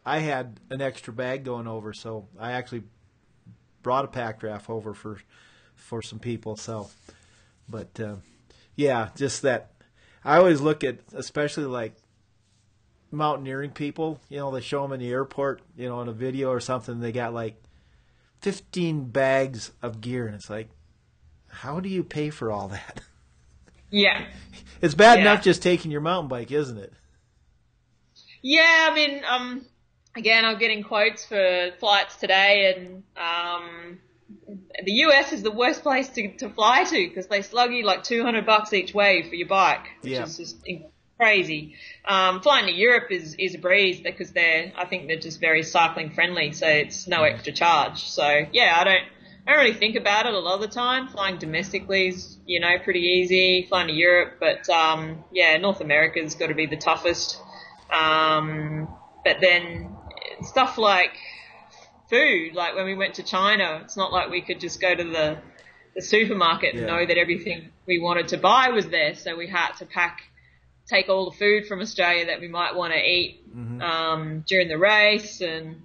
[0.05, 2.83] I had an extra bag going over, so I actually
[3.87, 5.17] brought a pack raft over for
[5.75, 6.57] for some people.
[6.57, 6.89] So,
[7.69, 8.15] but uh,
[8.75, 9.71] yeah, just that.
[10.25, 11.93] I always look at, especially like
[13.11, 14.19] mountaineering people.
[14.27, 16.99] You know, they show them in the airport, you know, in a video or something.
[16.99, 17.55] They got like
[18.41, 20.67] fifteen bags of gear, and it's like,
[21.47, 23.01] how do you pay for all that?
[23.89, 24.25] Yeah.
[24.81, 25.21] It's bad yeah.
[25.21, 26.91] enough just taking your mountain bike, isn't it?
[28.41, 29.65] Yeah, I mean, um,
[30.17, 33.99] again, I'm getting quotes for flights today, and um,
[34.83, 38.03] the US is the worst place to, to fly to because they slug you like
[38.03, 40.23] 200 bucks each way for your bike, which yeah.
[40.23, 40.67] is just
[41.17, 41.75] crazy.
[42.05, 45.63] Um, flying to Europe is, is a breeze because they're, I think they're just very
[45.63, 48.03] cycling friendly, so it's no extra charge.
[48.03, 49.03] So yeah, I don't,
[49.47, 51.07] I don't really think about it a lot of the time.
[51.07, 53.65] Flying domestically is, you know, pretty easy.
[53.67, 57.41] Flying to Europe, but um, yeah, North America's got to be the toughest.
[57.89, 58.89] Um,
[59.23, 59.96] but then
[60.43, 61.11] stuff like
[62.09, 65.03] food, like when we went to China, it's not like we could just go to
[65.03, 65.37] the
[65.95, 69.15] the supermarket and know that everything we wanted to buy was there.
[69.15, 70.21] So we had to pack,
[70.87, 73.81] take all the food from Australia that we might want to eat Mm-hmm.
[73.81, 75.81] um, during the race, and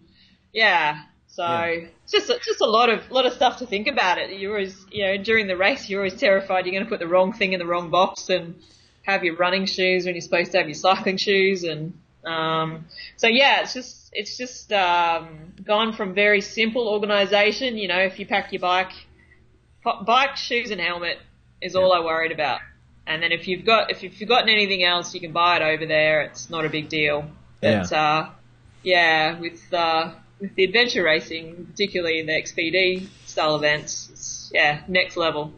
[0.53, 1.05] yeah.
[1.29, 1.87] So Yeah.
[2.05, 4.19] it's just just a lot of lot of stuff to think about.
[4.19, 6.99] It you're always you know during the race you're always terrified you're going to put
[6.99, 8.57] the wrong thing in the wrong box and
[9.05, 13.27] have your running shoes when you're supposed to have your cycling shoes and um, so
[13.27, 17.77] yeah it's just it's just um, gone from very simple organisation.
[17.77, 18.93] You know if you pack your bike,
[20.05, 21.19] bike shoes and helmet
[21.61, 22.61] is all I worried about.
[23.07, 25.87] And then if you've got if you've forgotten anything else, you can buy it over
[25.87, 26.23] there.
[26.23, 27.29] It's not a big deal.
[27.61, 28.31] But uh,
[28.83, 35.17] yeah, with uh, with the adventure racing, particularly the XPD style events, it's yeah next
[35.17, 35.53] level.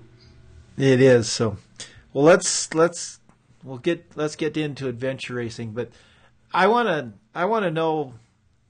[0.77, 1.59] It is so.
[2.13, 3.21] Well, let's let's
[3.63, 5.91] we'll get let's get into adventure racing, but
[6.55, 8.15] I want to I want to know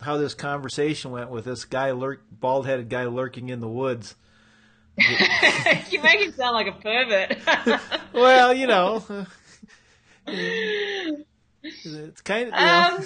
[0.01, 4.15] how this conversation went with this guy lurk bald headed guy lurking in the woods.
[5.91, 7.81] you make him sound like a pervert.
[8.15, 9.05] Well, you know,
[10.27, 13.05] it's kind of you know, Um,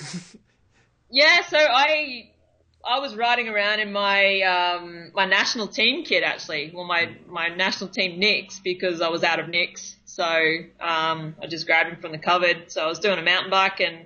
[1.10, 2.30] yeah, so I
[2.84, 7.48] I was riding around in my um, my national team kit actually, well my my
[7.48, 12.00] national team nicks because I was out of nicks, so um, I just grabbed him
[12.02, 12.70] from the cupboard.
[12.70, 14.04] So I was doing a mountain bike and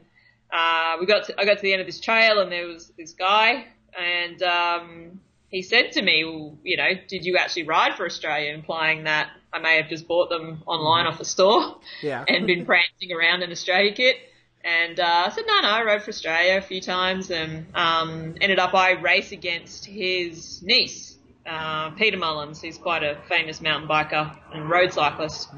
[0.53, 2.93] uh, we got to, I got to the end of this trail and there was
[2.99, 3.67] this guy
[3.99, 8.53] and um, he said to me, well, you know, did you actually ride for Australia?
[8.55, 12.25] Implying that I may have just bought them online off a store yeah.
[12.29, 14.17] and been prancing around in Australia kit.
[14.65, 18.37] And uh, I said, no, no, I rode for Australia a few times and um,
[18.41, 22.63] ended up I race against his niece, uh, Peta Mullens.
[22.63, 25.49] He's quite a famous mountain biker and road cyclist.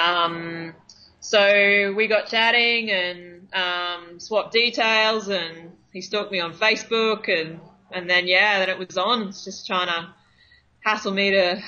[0.00, 0.72] Um,
[1.20, 7.60] so we got chatting and um, swapped details and he stalked me on Facebook and,
[7.92, 9.28] and then, yeah, then it was on.
[9.28, 10.08] It's just trying to
[10.80, 11.62] hassle me to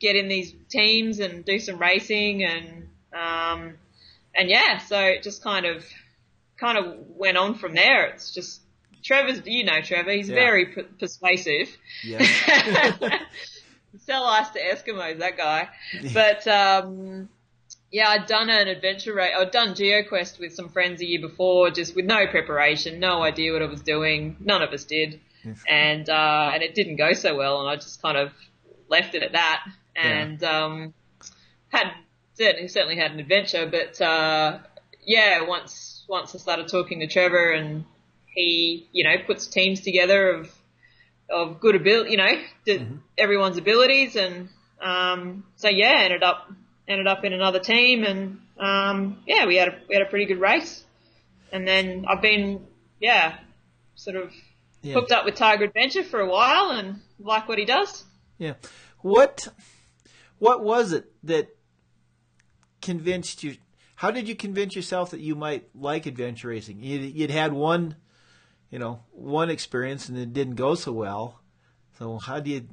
[0.00, 3.74] get in these teams and do some racing and um,
[4.34, 5.84] and yeah, so it just kind of
[6.58, 8.06] kind of went on from there.
[8.06, 8.62] It's just
[9.04, 10.12] Trevor's, you know, Trevor.
[10.12, 10.34] He's Yeah.
[10.36, 11.76] very p- persuasive.
[12.02, 12.18] Yeah.
[13.98, 15.68] Sell ice to Eskimos, that guy.
[16.14, 17.28] But um,
[17.92, 19.34] yeah, I'd done an adventure race.
[19.38, 23.52] I'd done GeoQuest with some friends a year before, just with no preparation, no idea
[23.52, 24.36] what I was doing.
[24.40, 25.20] None of us did,
[25.68, 28.32] and uh, and it didn't go so well, and I just kind of
[28.88, 29.64] left it at that.
[29.94, 30.94] And um,
[31.68, 31.92] had
[32.32, 34.58] certainly certainly had an adventure, but uh,
[35.04, 37.84] yeah, once once I started talking to Trevor and
[38.34, 40.50] he, you know, puts teams together of
[41.28, 42.86] of good ability, you know, the,
[43.18, 44.48] everyone's abilities, and
[44.80, 46.50] um, so yeah, ended up
[46.92, 50.26] ended up in another team, and um, yeah, we had a we had a pretty
[50.26, 50.84] good race,
[51.50, 52.66] and then I've been
[53.00, 53.38] yeah,
[53.96, 54.32] sort of
[54.82, 54.94] Yeah.
[54.94, 58.04] hooked up with Tiger Adventure for a while, and like what he does.
[58.38, 58.54] Yeah.
[59.00, 59.48] What
[60.38, 61.48] what was it that
[62.80, 63.56] convinced you
[63.96, 66.82] how did you convince yourself that you might like adventure racing?
[66.82, 67.94] You'd, you'd had one,
[68.68, 71.40] you know, one experience and it didn't go so well.
[71.98, 72.68] So how did you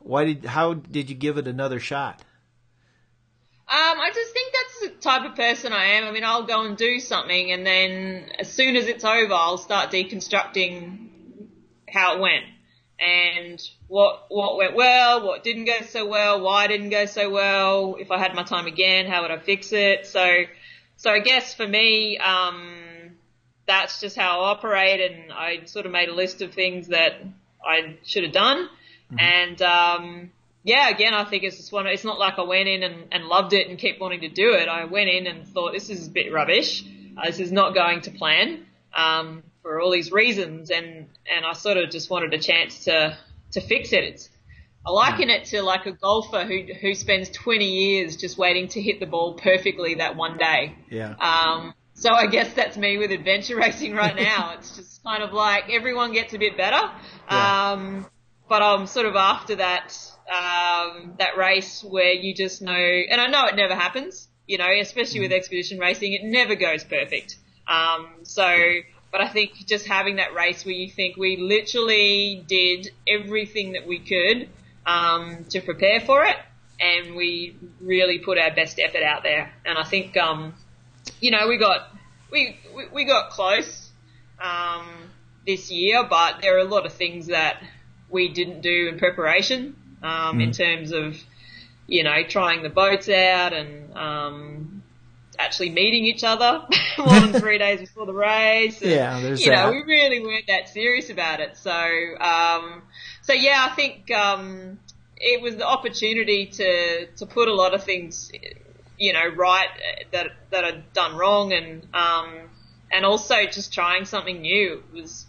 [0.00, 2.22] why did how did you give it another shot?
[3.68, 6.04] Um, I just think that's the type of person I am.
[6.04, 9.58] I mean, I'll go and do something, and then as soon as it's over, I'll
[9.58, 11.08] start deconstructing
[11.88, 12.44] how it went
[12.98, 17.28] and what what went well, what didn't go so well, why it didn't go so
[17.28, 17.96] well.
[17.98, 20.06] If I had my time again, how would I fix it?
[20.06, 20.44] So,
[20.96, 23.16] so I guess for me, um,
[23.66, 27.20] that's just how I operate, and I sort of made a list of things that
[27.64, 28.68] I should have done,
[29.18, 30.30] and um,
[30.66, 31.86] yeah, again, I think it's just one.
[31.86, 34.52] It's not like I went in and, and loved it and kept wanting to do
[34.52, 34.68] it.
[34.68, 36.84] I went in and thought this is a bit rubbish.
[37.16, 41.52] Uh, this is not going to plan um, for all these reasons, and and I
[41.52, 43.16] sort of just wanted a chance to
[43.52, 44.02] to fix it.
[44.02, 44.28] It's
[44.84, 48.82] I liken it to like a golfer who who spends 20 years just waiting to
[48.82, 50.74] hit the ball perfectly that one day.
[50.90, 51.14] Yeah.
[51.20, 54.54] Um, so I guess that's me with adventure racing right now.
[54.58, 56.90] it's just kind of like everyone gets a bit better.
[57.30, 57.70] Yeah.
[57.70, 58.06] Um,
[58.48, 59.96] but I'm sort of after that,
[60.28, 64.68] um, that race where you just know, and I know it never happens, you know,
[64.80, 67.36] especially with expedition racing, it never goes perfect.
[67.68, 68.46] Um, so,
[69.12, 73.86] but I think just having that race where you think we literally did everything that
[73.86, 74.48] we could,
[74.84, 76.36] um, to prepare for it
[76.80, 79.52] and we really put our best effort out there.
[79.64, 80.54] And I think, um,
[81.20, 81.88] you know, we got
[82.30, 83.90] we we, we got close
[84.40, 84.86] um,
[85.46, 87.62] this year, but there are a lot of things that
[88.10, 91.16] we didn't do in preparation um, in terms of
[91.86, 94.82] you know trying the boats out and um,
[95.38, 96.62] actually meeting each other
[96.98, 98.80] more than three days before the race.
[98.82, 99.72] And, Yeah, there's you know that.
[99.72, 101.56] we really weren't that serious about it.
[101.56, 101.72] So
[102.20, 102.82] um,
[103.22, 104.78] so yeah, I think um,
[105.16, 108.30] it was the opportunity to to put a lot of things,
[108.98, 109.68] you know, right
[110.12, 112.50] that that I'd done wrong, and um,
[112.90, 114.82] and also just trying something new.
[114.92, 115.26] It was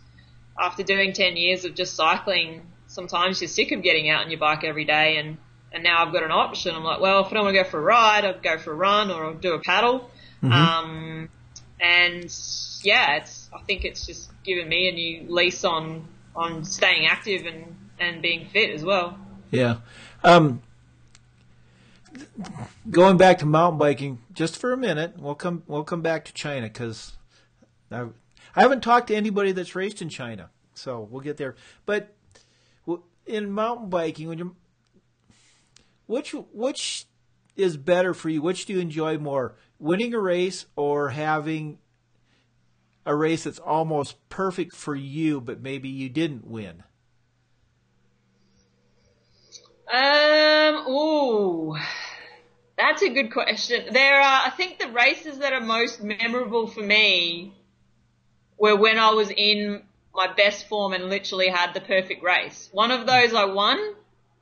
[0.60, 2.62] after doing ten years of just cycling.
[2.88, 5.38] Sometimes you're sick of getting out on your bike every day, and
[5.72, 6.76] and now I've got an option.
[6.76, 8.72] I'm like, well, if I don't want to go for a ride, I'll go for
[8.72, 10.10] a run or I'll do a paddle.
[10.42, 10.52] Mm-hmm.
[10.52, 11.30] Um,
[11.80, 12.24] and
[12.84, 17.46] yeah, it's I think it's just given me a new lease on on staying active
[17.46, 19.18] and and being fit as well.
[19.52, 19.78] Yeah.
[20.24, 20.62] Um,
[22.90, 26.34] going back to mountain biking just for a minute, we'll come we'll come back to
[26.34, 27.14] China because
[27.92, 28.08] I,
[28.56, 31.56] I haven't talked to anybody that's raced in China, so we'll get there.
[31.86, 32.14] But
[33.28, 34.52] in mountain biking, when you're
[36.06, 37.06] which which
[37.56, 38.42] is better for you?
[38.42, 41.80] Which do you enjoy more, winning a race or having
[43.06, 46.84] a race that's almost perfect for you, but maybe you didn't win?
[49.92, 51.78] Um, ooh,
[52.78, 53.94] that's a good question.
[53.94, 57.54] There are, I think the races that are most memorable for me
[58.58, 59.84] were when I was in
[60.18, 62.70] my best form and literally had the perfect race.
[62.74, 63.80] One of those I won,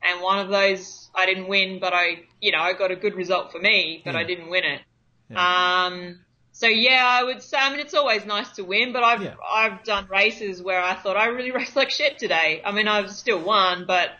[0.02, 3.14] and one of those I didn't win, but I, you know, I got a good
[3.14, 4.22] result for me, but yeah.
[4.22, 4.82] I didn't win it.
[5.30, 5.86] Yeah.
[5.86, 6.20] Um,
[6.54, 9.36] so yeah, I would say, I mean, it's always nice to win, but I've, yeah.
[9.46, 12.62] I've done races where I thought I really raced like shit today.
[12.64, 14.12] I mean, I've still won, but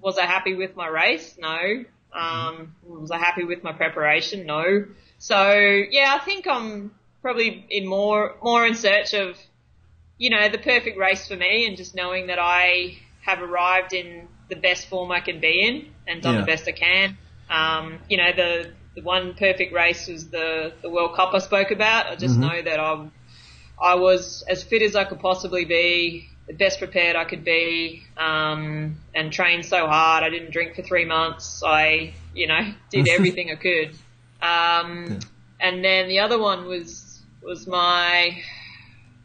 [0.00, 1.36] was I happy with my race?
[1.38, 1.84] No.
[2.12, 4.46] Um, was I happy with my preparation?
[4.46, 4.86] No.
[5.18, 5.52] So
[5.90, 9.36] yeah, I think I'm probably in more more in search of
[10.18, 14.28] you know the perfect race for me, and just knowing that I have arrived in
[14.48, 16.40] the best form I can be in and done yeah.
[16.40, 17.16] the best I can.
[17.48, 21.70] Um, you know the the one perfect race was the the World Cup I spoke
[21.70, 22.06] about.
[22.06, 22.48] I just mm-hmm.
[22.48, 23.12] know that I'm,
[23.80, 28.02] I was as fit as I could possibly be the best prepared I could be,
[28.16, 30.22] um, and trained so hard.
[30.22, 31.62] I didn't drink for three months.
[31.64, 33.90] I, you know, did everything I could.
[34.42, 35.18] Um, yeah.
[35.60, 38.42] and then the other one was, was my,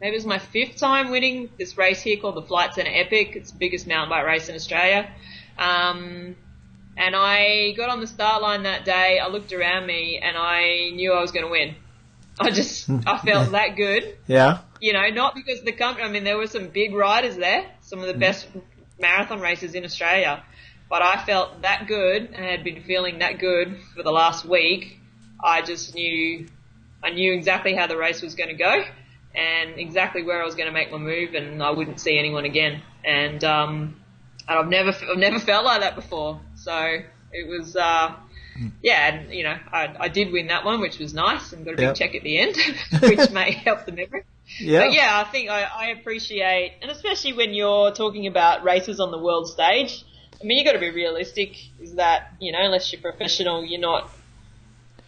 [0.00, 3.36] maybe it was my fifth time winning this race here called the Flight Centre Epic.
[3.36, 5.10] It's the biggest mountain bike race in Australia.
[5.58, 6.36] Um,
[6.96, 9.18] and I got on the start line that day.
[9.18, 11.74] I looked around me and I knew I was going to win.
[12.38, 14.16] I just, I felt that good.
[14.26, 17.70] Yeah you know, not because the company, I mean, there were some big riders there,
[17.82, 18.20] some of the mm.
[18.20, 18.48] best
[18.98, 20.42] marathon racers in Australia,
[20.88, 24.98] but I felt that good and had been feeling that good for the last week.
[25.42, 26.48] I just knew,
[27.02, 28.84] I knew exactly how the race was going to go
[29.34, 32.44] and exactly where I was going to make my move and I wouldn't see anyone
[32.44, 32.82] again.
[33.04, 34.00] And, um,
[34.48, 36.40] and I've never, I've never felt like that before.
[36.56, 36.98] So
[37.32, 38.14] it was, uh,
[38.82, 41.74] yeah, and you know, I, I did win that one, which was nice, and got
[41.74, 41.94] a big yep.
[41.94, 42.56] check at the end,
[43.02, 44.24] which may help the memory.
[44.58, 44.80] Yeah.
[44.80, 49.10] But yeah, I think I, I appreciate, and especially when you're talking about races on
[49.10, 50.04] the world stage.
[50.40, 51.54] I mean, you've got to be realistic.
[51.80, 54.10] Is that you know, unless you're professional, you're not.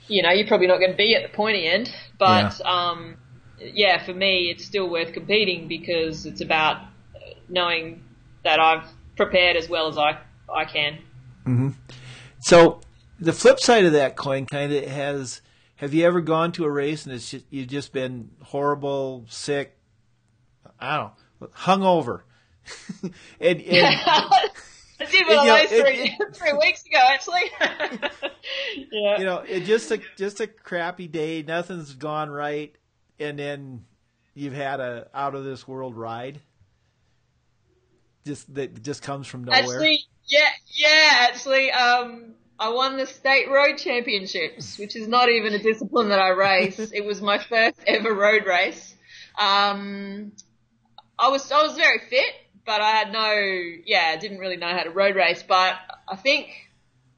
[0.09, 1.91] You know, you're probably not going to be at the pointy end.
[2.19, 2.67] But yeah.
[2.91, 3.17] um,
[3.75, 6.83] yeah, for me, it's still worth competing because it's about
[7.49, 8.03] knowing
[8.45, 8.85] that I've
[9.17, 10.19] prepared as well as I
[10.53, 10.99] I can.
[11.47, 11.71] Mm-hmm.
[12.41, 12.81] So
[13.19, 15.41] the flip side of that coin kind of has
[15.77, 19.77] have you ever gone to a race and it's just, you've just been horrible, sick,
[20.79, 22.23] I don't know, hungover?
[23.03, 24.49] and, and I
[25.11, 27.41] did one of those three, three weeks ago, actually.
[28.93, 29.19] yeah.
[29.19, 31.43] You know, it just a just a crappy day.
[31.43, 32.75] Nothing's gone right,
[33.19, 33.85] and then
[34.35, 36.41] you've had a out of this world ride.
[38.25, 39.61] Just that just comes from nowhere.
[39.61, 41.11] Actually, yeah, yeah.
[41.29, 46.21] Actually, um, I won the state road championships, which is not even a discipline that
[46.21, 46.79] I race.
[46.95, 48.95] it was my first ever road race.
[49.39, 50.33] Um,
[51.19, 52.35] I was I was very fit,
[52.65, 53.35] but I had no
[53.85, 55.43] yeah, I didn't really know how to road race.
[55.43, 55.75] But
[56.09, 56.51] I think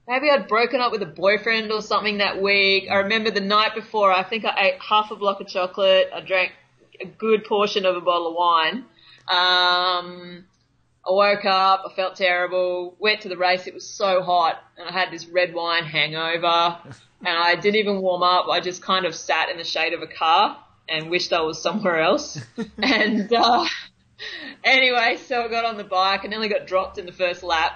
[0.08, 2.88] maybe I'd broken up with a boyfriend or something that week.
[2.90, 6.10] I remember the night before, I think I ate half a block of chocolate.
[6.14, 6.52] I drank
[7.00, 8.84] a good portion of a bottle of wine.
[9.28, 10.44] Um,
[11.06, 14.88] I woke up, I felt terrible, went to the race, it was so hot, and
[14.88, 16.78] I had this red wine hangover,
[17.20, 20.02] and I didn't even warm up, I just kind of sat in the shade of
[20.02, 22.38] a car and wished I was somewhere else.
[22.78, 23.66] and, uh,
[24.62, 27.72] anyway, so I got on the bike and nearly got dropped in the first lap.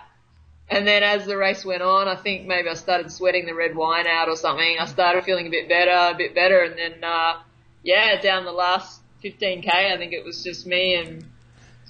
[0.71, 3.75] And then as the race went on, I think maybe I started sweating the red
[3.75, 4.77] wine out or something.
[4.79, 7.39] I started feeling a bit better, a bit better, and then, uh,
[7.83, 11.25] yeah, down the last 15k, I think it was just me and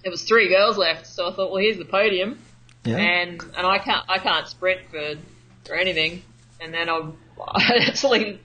[0.04, 2.38] it was three girls left, so I thought, well, here's the podium,
[2.84, 2.96] yeah.
[2.96, 5.14] and and I can't I can't sprint for
[5.66, 6.22] for anything,
[6.60, 7.10] and then I,
[7.46, 8.40] I actually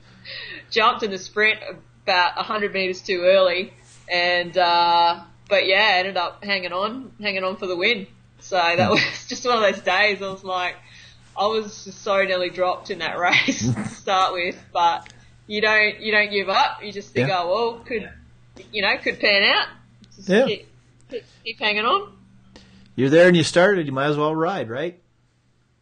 [0.69, 1.59] jumped in the sprint
[2.03, 3.73] about hundred meters too early,
[4.11, 8.07] and uh, but yeah, ended up hanging on, hanging on for the win.
[8.53, 10.21] So that was just one of those days.
[10.21, 10.75] I was like,
[11.35, 15.11] I was just so nearly dropped in that race to start with, but
[15.47, 16.83] you don't you don't give up.
[16.83, 17.39] You just think, Yeah.
[17.41, 18.11] oh well, could
[18.71, 19.69] you know could pan out.
[20.15, 20.45] Just Yeah.
[20.45, 20.67] keep,
[21.43, 22.15] keep, hanging on.
[22.95, 23.87] You're there and you started.
[23.87, 24.99] You might as well ride, right?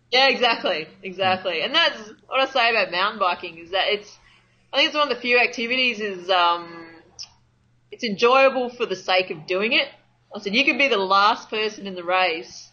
[0.10, 1.64] Yeah, exactly, exactly.
[1.64, 1.98] And that's
[2.28, 4.18] what I say about mountain biking is that it's,
[4.72, 6.88] I think it's one of the few activities is, um,
[7.92, 9.90] it's enjoyable for the sake of doing it.
[10.34, 12.70] I said you could be the last person in the race,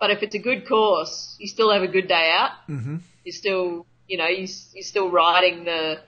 [0.00, 2.50] but if it's a good course, you still have a good day out.
[2.68, 2.96] Mm-hmm.
[3.24, 6.00] You're still, you know, you, you're still riding the,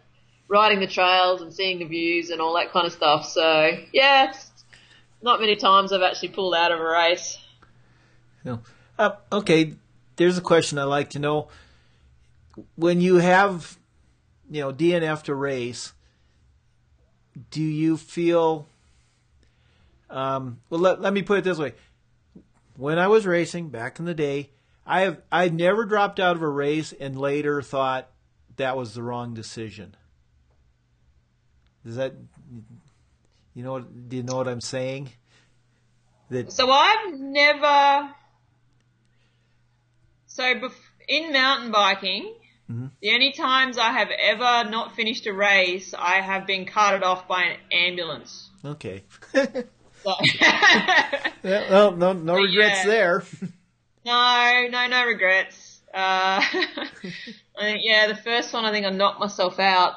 [0.49, 3.27] riding the trails and seeing the views and all that kind of stuff.
[3.27, 4.51] So yeah, it's
[5.23, 7.39] not many times I've actually pulled out of a race.
[8.45, 8.61] No.
[8.99, 9.75] Uh, okay,
[10.17, 11.49] there's a question I like to know.
[12.75, 13.79] When you have,
[14.51, 15.93] you know, DNF to race,
[17.51, 18.67] do you feel?
[20.11, 21.75] Um, well, let, let me put it this way:
[22.77, 24.51] when I was racing back in the day,
[24.87, 28.09] I have I never dropped out of a race and later thought
[28.57, 29.95] that was the wrong decision.
[31.85, 32.15] Does that,
[33.55, 35.11] you know, do you know what I'm saying?
[36.31, 38.11] That So I've never.
[40.27, 40.71] So
[41.09, 42.35] in mountain biking,
[42.71, 42.91] Mhm.
[43.01, 47.27] the only times I have ever not finished a race, I have been carted off
[47.27, 48.51] by an ambulance.
[48.65, 49.05] okay.
[51.43, 52.87] Well, no, no But regrets yeah.
[52.87, 53.25] there.
[54.05, 55.81] no, no, no regrets.
[55.93, 56.91] Uh, I
[57.61, 59.95] think yeah, the first one I think I knocked myself out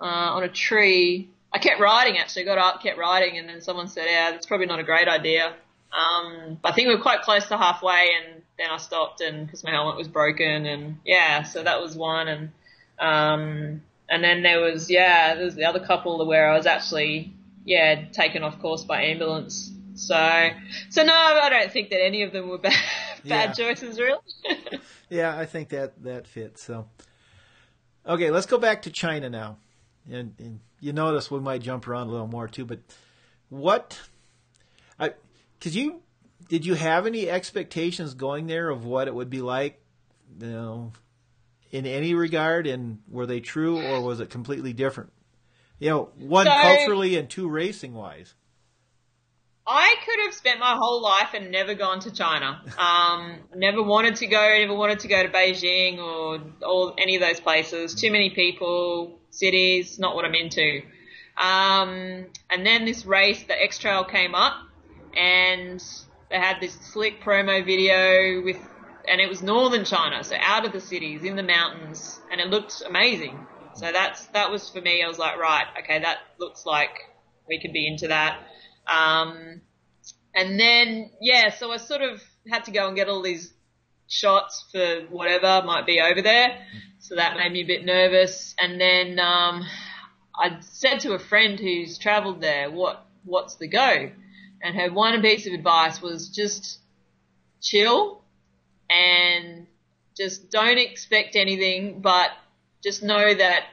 [0.00, 1.28] uh, on a tree.
[1.52, 4.66] I kept riding actually, got up, kept riding, and then someone said, "Yeah, that's probably
[4.66, 5.54] not a great idea."
[5.92, 9.62] Um, I think we were quite close to halfway, and then I stopped, and because
[9.64, 12.50] my helmet was broken, and yeah, so that was one, and
[12.98, 17.33] um, and then there was yeah, there was the other couple where I was actually
[17.64, 19.70] yeah taken off course by ambulance.
[19.96, 20.48] So
[20.90, 22.74] so no, I don't think that any of them were bad
[23.24, 23.66] bad Yeah.
[23.72, 24.18] choices really.
[25.08, 26.62] yeah, I think that that fits.
[26.64, 26.88] So,
[28.06, 29.58] okay, let's go back to China now,
[30.10, 32.64] and, and you notice we might jump around a little more too.
[32.64, 32.80] But
[33.50, 34.00] what,
[34.98, 35.12] I,
[35.58, 36.02] because you
[36.48, 39.80] did you have any expectations going there of what it would be like,
[40.40, 40.92] you know,
[41.70, 45.10] in any regard, and were they true or was it completely different?
[45.84, 48.32] You know, one So- culturally and two racing wise.
[49.66, 52.62] I could have spent my whole life and never gone to China.
[52.78, 57.20] Um, never wanted to go, never wanted to go to Beijing or, or any of
[57.20, 57.94] those places.
[57.94, 60.80] Too many people, cities, not what I'm into.
[61.36, 64.54] Um, and then this race, the X Trail came up
[65.14, 65.84] and
[66.30, 68.58] they had this slick promo video with,
[69.06, 72.48] and it was northern China, so out of the cities, in the mountains, and it
[72.48, 73.46] looked amazing.
[73.74, 76.90] So that's, that was for me, I was like, right, okay, that looks like
[77.48, 78.38] we could be into that.
[78.86, 79.60] Um,
[80.34, 83.52] and then, yeah, so I sort of had to go and get all these
[84.08, 86.58] shots for whatever might be over there.
[86.98, 88.54] So that made me a bit nervous.
[88.58, 89.62] And then, um,
[90.36, 94.10] I said to a friend who's traveled there, what, what's the go?
[94.62, 96.80] And her one piece of advice was just
[97.60, 98.22] chill
[98.90, 99.66] and
[100.16, 102.30] just don't expect anything, but
[102.84, 103.64] just know that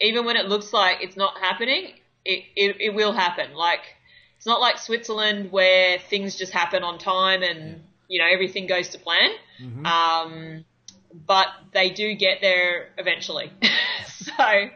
[0.00, 1.92] even when it looks like it's not happening,
[2.24, 3.54] it, it, it will happen.
[3.54, 3.80] Like,
[4.36, 8.90] it's not like Switzerland where things just happen on time and, you know, everything goes
[8.90, 9.30] to plan.
[9.86, 10.64] Um,
[11.26, 13.50] but they do get there eventually.
[14.06, 14.68] so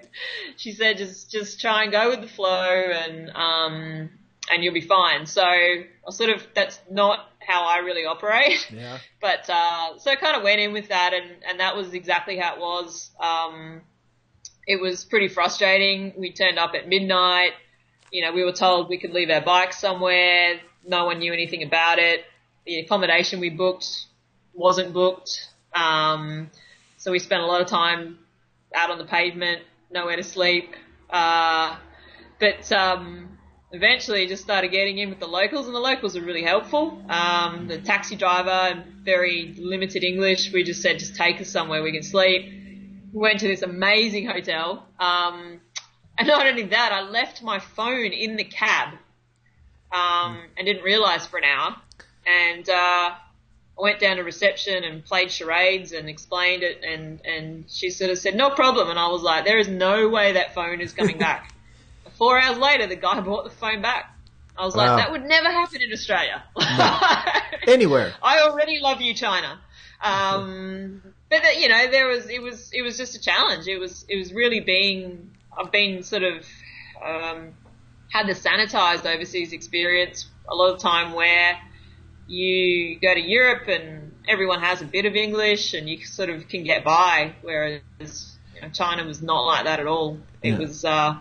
[0.57, 4.11] she said just, just try and go with the flow and, um,
[4.51, 5.27] and you'll be fine.
[5.27, 8.71] So I sort of, that's not how I really operate.
[8.73, 8.99] Yeah.
[9.21, 12.39] But uh, so I kind of went in with that, and and that was exactly
[12.39, 13.11] how it was.
[13.21, 13.83] Um,
[14.67, 16.15] it was pretty frustrating.
[16.17, 17.53] We turned up at midnight.
[18.11, 20.59] You know, we were told we could leave our bikes somewhere.
[20.87, 22.25] No one knew anything about it.
[22.65, 24.07] The accommodation we booked
[24.55, 25.49] wasn't booked.
[25.75, 26.51] Um,
[26.97, 28.21] so we spent a lot of time
[28.75, 30.75] out on the pavement, nowhere to sleep.
[31.11, 31.77] Uh,
[32.39, 33.30] but um,
[33.73, 37.03] eventually just started getting in with the locals, and the locals were really helpful.
[37.09, 41.93] Um, the taxi driver, very limited English, we just said, just take us somewhere we
[41.93, 42.53] can sleep.
[43.13, 44.87] We went to this amazing hotel.
[44.99, 45.61] Um,
[46.19, 48.95] and not only that, I left my phone in the cab
[49.93, 51.77] um, and didn't realize for an hour.
[52.27, 52.73] And uh,
[53.13, 53.17] I
[53.79, 58.19] went down to reception and played charades and explained it, and, and she sort of
[58.19, 58.91] said, no problem.
[58.91, 61.55] And I was like, there is no way that phone is coming back.
[62.21, 64.05] Four hours later, the guy brought the phone back.
[64.59, 64.89] I was Wow.
[64.95, 66.45] like, that would never happen in Australia.
[67.67, 68.13] Anywhere.
[68.23, 69.59] I already love you, China.
[70.05, 71.01] Um,
[71.31, 73.67] but that, you know, there was it was it was just a challenge.
[73.69, 76.45] It was it was really being I've been sort of
[77.03, 77.55] um,
[78.11, 81.57] had the sanitized overseas experience a lot of time where
[82.27, 86.49] you go to Europe and everyone has a bit of English and you sort of
[86.49, 87.81] can get by, whereas
[88.55, 90.19] you know, China was not like that at all.
[90.43, 90.59] It Yeah.
[90.59, 91.15] was, uh,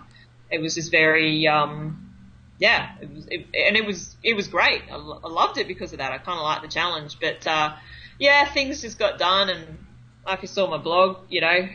[0.51, 2.13] it was just very, um,
[2.59, 4.81] yeah, it was, it, and it was, it was great.
[4.91, 6.11] I, I loved it because of that.
[6.11, 7.75] I kind of liked the challenge, but, uh,
[8.19, 9.77] yeah, things just got done and
[10.25, 11.67] like you saw my blog, you know,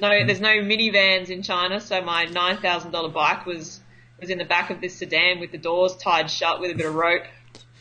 [0.00, 3.80] no, there's no minivans in China, so my $9,000 bike was,
[4.20, 6.86] was in the back of this sedan with the doors tied shut with a bit
[6.86, 7.22] of rope,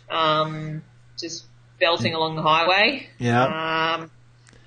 [0.09, 0.81] um,
[1.19, 1.45] just
[1.79, 3.07] belting along the highway.
[3.19, 3.95] Yeah.
[3.95, 4.11] Um,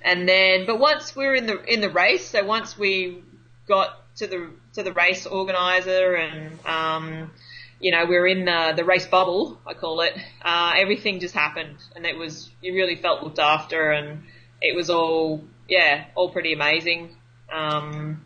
[0.01, 3.21] and then, but once we were in the in the race, so once we
[3.67, 7.31] got to the to the race organizer and um,
[7.79, 10.13] you know we were in the the race bubble, I call it.
[10.41, 14.23] Uh, everything just happened, and it was you really felt looked after, and
[14.61, 17.15] it was all yeah, all pretty amazing.
[17.51, 18.25] Um,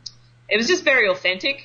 [0.49, 1.63] it was just very authentic.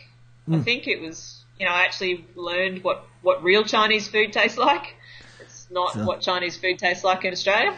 [0.51, 4.59] I think it was you know I actually learned what what real Chinese food tastes
[4.59, 4.95] like.
[5.41, 7.77] It's not So- what Chinese food tastes like in Australia.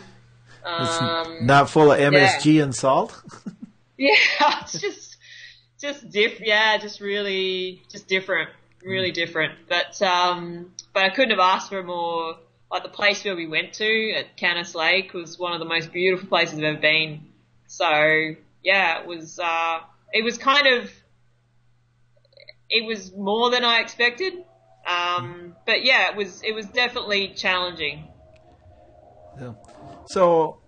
[0.64, 3.18] Um, not full of MSG and salt.
[3.96, 4.14] yeah,
[4.61, 5.09] it's just,
[5.81, 8.51] just diff, yeah, just really, just different,
[8.85, 9.55] really different.
[9.68, 12.37] But, um, but I couldn't have asked for a more,
[12.70, 15.93] like the place where we went to at Kanas Lake was one of the most
[15.93, 17.26] beautiful places I've ever been.
[17.66, 19.81] So, yeah, it was, uh,
[20.12, 20.91] it was kind of,
[22.68, 24.35] it was more than I expected.
[24.87, 28.07] Um, but yeah, it was, it was definitely challenging.
[29.41, 29.55] Yeah.
[30.07, 30.59] So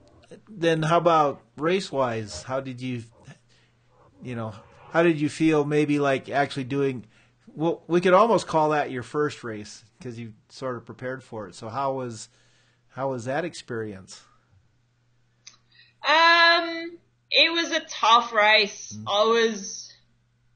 [0.48, 2.42] then how about race wise?
[2.42, 3.02] How did you
[4.22, 4.54] you know,
[4.92, 7.04] how did you feel maybe like actually doing
[7.46, 11.48] well we could almost call that your first race because you sort of prepared for
[11.48, 11.54] it.
[11.54, 12.28] So how was
[12.90, 14.22] how was that experience?
[16.06, 16.98] Um,
[17.30, 18.96] it was a tough race.
[19.06, 19.92] I was,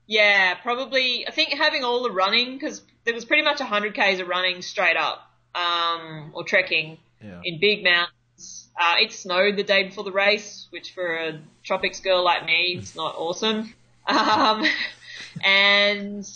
[0.07, 1.27] yeah, probably.
[1.27, 4.61] I think having all the running because there was pretty much 100 k's of running
[4.63, 7.41] straight up, um, or trekking Yeah.
[7.45, 8.69] in big mountains.
[8.79, 12.77] Uh, it snowed the day before the race, which for a tropics girl like me,
[12.79, 13.73] it's not awesome.
[14.07, 14.65] Um,
[15.45, 16.29] and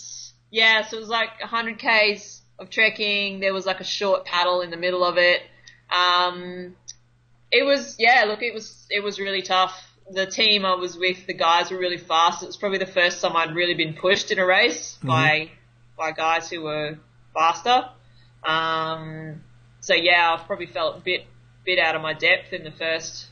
[0.49, 3.39] yeah, so it was like 100 k's of trekking.
[3.39, 5.41] There was like a short paddle in the middle of it.
[5.89, 6.75] Um,
[7.51, 9.87] it was yeah, look, it was it was really tough.
[10.09, 12.43] The team I was with, the guys were really fast.
[12.43, 15.51] It was probably the first time I'd really been pushed in a race by
[15.97, 16.97] by guys who were
[17.33, 17.89] faster.
[18.43, 19.43] Um,
[19.81, 21.25] so yeah, I've probably felt a bit
[21.65, 23.27] bit out of my depth in the first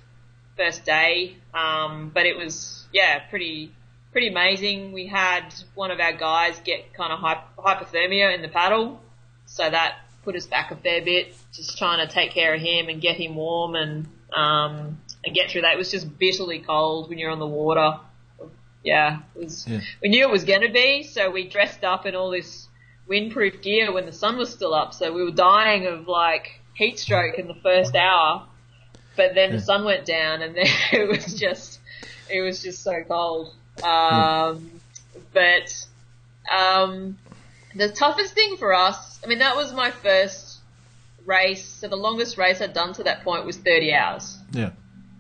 [0.58, 1.36] first day.
[1.54, 3.74] Um, but it was yeah, pretty
[4.12, 4.92] pretty amazing.
[4.92, 9.02] We had one of our guys get kind of hypothermia in the paddle,
[9.46, 11.34] so that put us back a fair bit.
[11.54, 15.50] Just trying to take care of him and get him warm and um, and get
[15.50, 15.74] through that.
[15.74, 18.00] It was just bitterly cold when you're on the water.
[18.84, 19.68] Yeah, it was.
[19.68, 19.82] Yeah.
[20.02, 22.68] We knew it was going to be, so we dressed up in all this
[23.10, 24.94] windproof gear when the sun was still up.
[24.94, 28.48] So we were dying of like heat stroke in the first hour,
[29.18, 31.80] but then the sun went down, and then it was just
[32.30, 33.54] it was just so cold.
[33.84, 34.72] Um,
[35.34, 35.86] but
[36.52, 37.18] um,
[37.76, 40.60] the toughest thing for us, I mean, that was my first
[41.26, 41.66] race.
[41.66, 44.38] So the longest race I'd done to that point was 30 hours.
[44.52, 44.72] Yeah.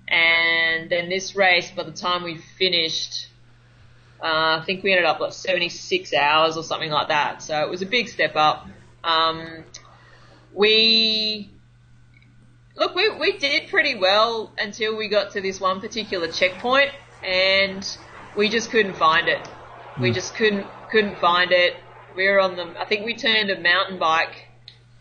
[0.07, 3.27] And then this race, by the time we finished,
[4.21, 7.43] uh, I think we ended up like 76 hours or something like that.
[7.43, 8.67] So it was a big step up.
[9.03, 9.63] Um,
[10.53, 11.49] we,
[12.75, 16.91] look, we, we did pretty well until we got to this one particular checkpoint
[17.23, 17.97] and
[18.39, 19.45] we just couldn't find it.
[19.99, 21.75] We just couldn't, couldn't find it.
[22.15, 24.47] We were on the, I think we turned a mountain bike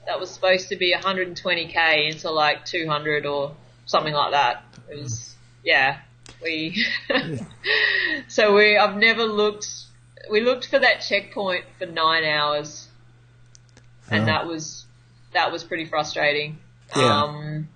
[0.07, 3.55] that was supposed to be 120k into like 200 or
[3.87, 4.65] something like that.
[4.91, 5.99] It was, yeah,
[6.43, 6.85] we,
[8.29, 9.69] so we, I've never looked,
[10.29, 12.89] we looked for that checkpoint for nine hours
[14.11, 14.27] and Oh.
[14.27, 14.85] that was,
[15.33, 16.59] that was pretty frustrating.
[16.97, 17.23] Yeah.
[17.23, 17.69] Um,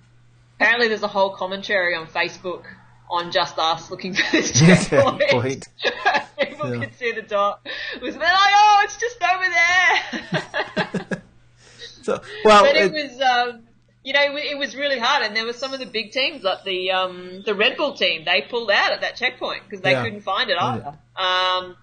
[0.57, 2.63] apparently there's a whole commentary on Facebook
[3.09, 5.67] on just us looking for this Checkpoint.
[6.39, 6.85] People Yeah.
[6.85, 7.61] could see the dot.
[7.95, 11.21] It was like, oh, it's just over there.
[12.03, 13.63] So well but it, it- was, um,
[14.03, 16.65] you know, it, was really hard, and there were some of the big teams, like
[16.65, 18.25] the um, the Red Bull team.
[18.25, 20.03] They pulled out at that checkpoint because they Yeah.
[20.03, 20.97] couldn't find it either.
[21.15, 21.77] Um,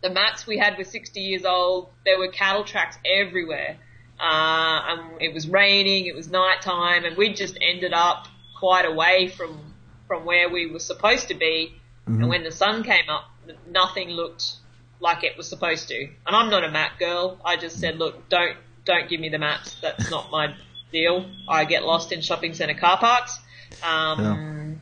[0.00, 1.88] the mats we had were 60 years old.
[2.04, 3.78] There were cattle tracks everywhere.
[4.20, 6.06] Uh, and it was raining.
[6.06, 8.28] It was night time, and we just ended up
[8.60, 9.73] quite away from
[10.14, 11.74] from where we were supposed to be.
[12.06, 13.24] And when the sun came up,
[13.68, 14.52] nothing looked
[15.00, 16.08] like it was supposed to.
[16.26, 17.40] And I'm not a map girl.
[17.44, 19.76] I just said, look, don't don't give me the maps.
[19.80, 20.54] That's not my
[20.92, 21.26] deal.
[21.48, 23.38] I get lost in shopping centre car parks.
[23.82, 24.20] Um,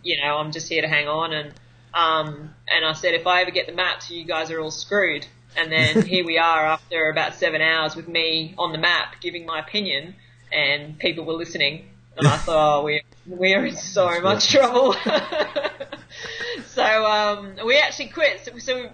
[0.03, 1.33] You know, I'm just here to hang on.
[1.33, 1.55] And
[1.95, 5.27] um, and I said, if I ever get the maps, you guys are all screwed.
[5.57, 9.47] And then here we are after about seven hours with me on the map giving
[9.47, 10.17] my opinion,
[10.51, 11.89] and people were listening.
[12.17, 14.95] And I thought, oh, we we're in so much trouble.
[16.67, 18.45] so um, we actually quit.
[18.45, 18.91] So, so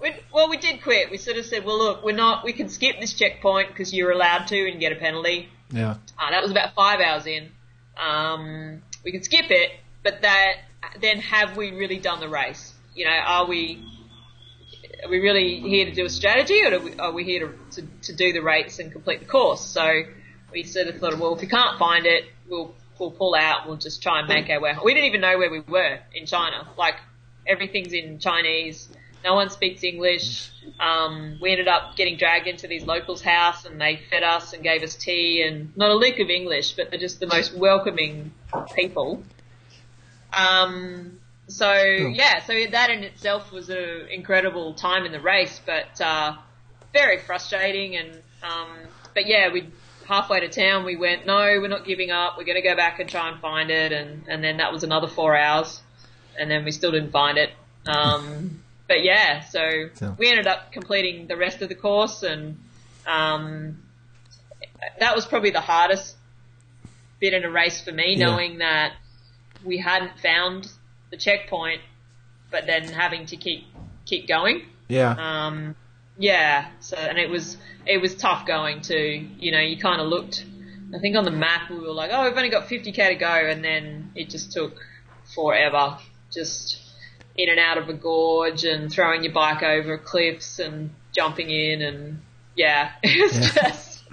[0.00, 1.10] we, well, we did quit.
[1.10, 2.44] We sort of said, well, look, we're not.
[2.44, 5.48] We can skip this checkpoint because you're allowed to and get a penalty.
[5.70, 5.96] Yeah.
[6.18, 7.50] Uh, that was about five hours in.
[7.96, 9.70] Um, we can skip it,
[10.02, 10.56] but that
[11.00, 12.72] then have we really done the race?
[12.94, 13.84] You know, are we
[15.04, 17.80] are we really here to do a strategy, or are we, are we here to,
[17.80, 19.64] to, to do the race and complete the course?
[19.64, 20.02] So
[20.52, 23.66] we sort of thought, well, if we can't find it, we'll we'll pull out.
[23.66, 24.76] We'll just try and make our way.
[24.84, 26.68] We didn't even know where we were in China.
[26.78, 26.96] Like
[27.46, 28.88] everything's in Chinese.
[29.24, 30.50] No one speaks English.
[30.80, 34.62] Um, we ended up getting dragged into these locals' house, and they fed us and
[34.62, 38.32] gave us tea, and not a lick of English, but they're just the most welcoming
[38.74, 39.22] people.
[40.32, 46.00] Um, so yeah, so that in itself was an incredible time in the race, but
[46.00, 46.36] uh,
[46.92, 47.96] very frustrating.
[47.96, 48.10] And
[48.42, 48.68] um,
[49.14, 49.68] but yeah, we
[50.06, 52.34] halfway to town we went, no, we're not giving up.
[52.38, 54.82] We're going to go back and try and find it, and and then that was
[54.84, 55.80] another four hours,
[56.38, 57.50] and then we still didn't find it.
[57.86, 62.58] Um, but yeah, so, So- we ended up completing the rest of the course, and
[63.06, 63.82] um,
[64.98, 66.16] that was probably the hardest
[67.20, 68.26] bit in a race for me, Yeah.
[68.26, 68.92] knowing that
[69.64, 70.68] we hadn't found
[71.10, 71.80] the checkpoint,
[72.50, 73.64] but then having to keep
[74.06, 74.62] keep going.
[74.88, 75.14] Yeah.
[75.46, 75.76] Um,
[76.22, 79.28] yeah, so and it was it was tough going too.
[79.38, 80.44] You know, you kind of looked.
[80.94, 83.26] I think on the map we were like, oh, we've only got 50k to go,
[83.26, 84.74] and then it just took
[85.34, 85.98] forever,
[86.32, 86.78] just
[87.34, 91.82] in and out of a gorge and throwing your bike over cliffs and jumping in,
[91.82, 92.20] and
[92.56, 93.70] yeah, it was Yeah.
[93.70, 94.04] just.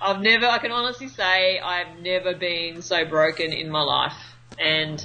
[0.00, 4.16] I've never, I can honestly say, I've never been so broken in my life
[4.58, 5.04] and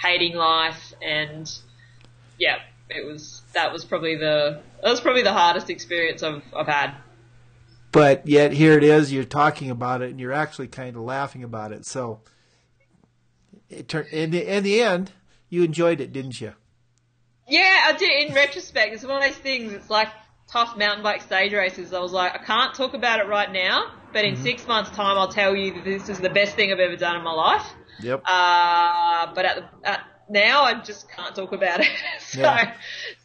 [0.00, 1.50] hating life and
[2.38, 2.56] yeah,
[2.90, 6.94] it was that was probably the that was probably the hardest experience I've I've had.
[7.92, 9.12] but yet here it is.
[9.12, 11.86] You're talking about it, and you're actually kind of laughing about it.
[11.86, 12.20] So,
[13.68, 15.12] it turned in the in the end,
[15.48, 16.52] you enjoyed it, didn't you?
[17.46, 18.28] Yeah, I did.
[18.28, 19.72] In retrospect, it's one of those things.
[19.72, 20.08] It's like
[20.50, 21.92] tough mountain bike stage races.
[21.92, 25.18] I was like, I can't talk about it right now, but in six months' time,
[25.18, 27.66] I'll tell you that this is the best thing I've ever done in my life.
[28.00, 28.22] Yep.
[28.24, 31.88] Uh, but at, the, at now, I just can't talk about it.
[32.20, 32.74] so, Yeah.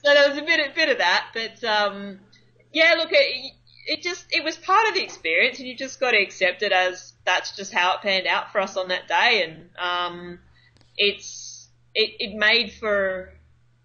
[0.03, 1.27] so there was a bit, a bit of that.
[1.33, 2.19] But um,
[2.73, 3.53] yeah, look, it,
[3.87, 6.71] it just it was part of the experience, and you just got to accept it
[6.71, 10.39] as that's just how it panned out for us on that day, and um,
[10.97, 13.33] it's it, it made for.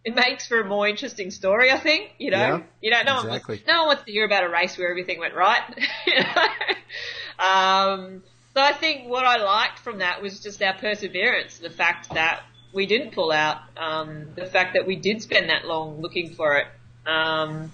[0.06, 2.10] It makes for a more interesting story, I think.
[2.18, 3.24] You know, Yeah, you know, no exactly.
[3.24, 5.62] one wants, no one wants to hear about a race where everything went right.
[6.06, 7.42] you know?
[7.42, 8.22] um,
[8.54, 12.42] so I think what I liked from that was just our perseverance, the fact that
[12.74, 16.56] we didn't pull out, um, the fact that we did spend that long looking for
[16.58, 16.66] it.
[17.06, 17.72] Um,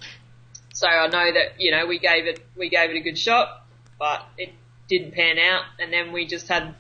[0.75, 3.65] so I know that you know we gave it we gave it a good shot,
[3.99, 4.53] but it
[4.89, 6.75] didn't pan out, and then we just had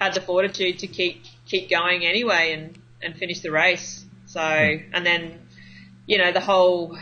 [0.00, 4.04] had the fortitude to keep keep going anyway and and finish the race.
[4.26, 5.40] So and then
[6.06, 6.96] you know the whole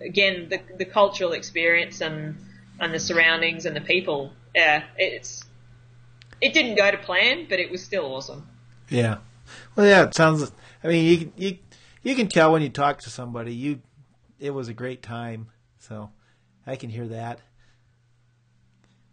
[0.00, 2.36] again the the cultural experience and
[2.80, 4.32] and the surroundings and the people.
[4.54, 5.44] Yeah, it's
[6.40, 8.46] it didn't go to plan, but it was still awesome.
[8.88, 9.18] Yeah.
[9.76, 10.04] Well, yeah.
[10.04, 10.52] It sounds.
[10.82, 11.58] I mean, you you
[12.02, 13.54] you can tell when you talk to somebody.
[13.54, 13.80] You,
[14.38, 15.48] it was a great time.
[15.78, 16.10] So,
[16.66, 17.40] I can hear that.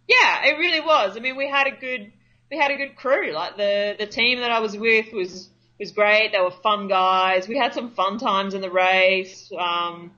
[0.08, 1.16] Yeah, it really was.
[1.16, 2.12] I mean, we had a good
[2.50, 3.32] we had a good crew.
[3.32, 5.50] Like the the team that I was with was
[5.80, 6.32] was great.
[6.32, 7.48] They were fun guys.
[7.48, 9.52] We had some fun times in the race.
[9.58, 10.12] Um,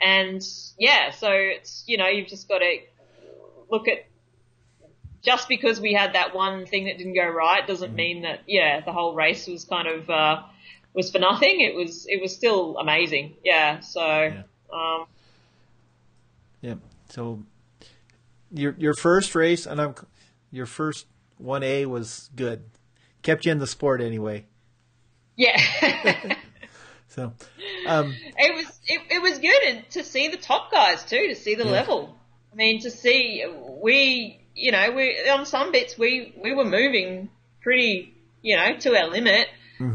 [0.00, 0.42] and
[0.78, 2.78] yeah, so it's you know you've just got to
[3.70, 4.06] look at
[5.22, 8.80] just because we had that one thing that didn't go right doesn't mean that yeah
[8.84, 10.42] the whole race was kind of uh,
[10.94, 11.60] was for nothing.
[11.60, 13.34] It was it was still amazing.
[13.44, 13.80] Yeah.
[13.80, 14.32] So
[14.72, 15.06] um,
[16.60, 16.74] Yeah.
[17.10, 17.42] So,
[18.52, 19.94] your your first race, and I'm
[20.50, 21.06] your first
[21.38, 22.64] one A was good.
[23.22, 24.46] Kept you in the sport anyway.
[25.36, 25.60] yeah.
[27.10, 27.32] So,
[27.86, 31.34] um, It was it, it was good and to see the top guys too, to
[31.34, 31.70] see the Yeah.
[31.70, 32.14] level.
[32.52, 33.44] I mean, to see
[33.80, 37.28] we, you know, we on some bits we we were moving
[37.62, 39.46] pretty, you know, to our limit,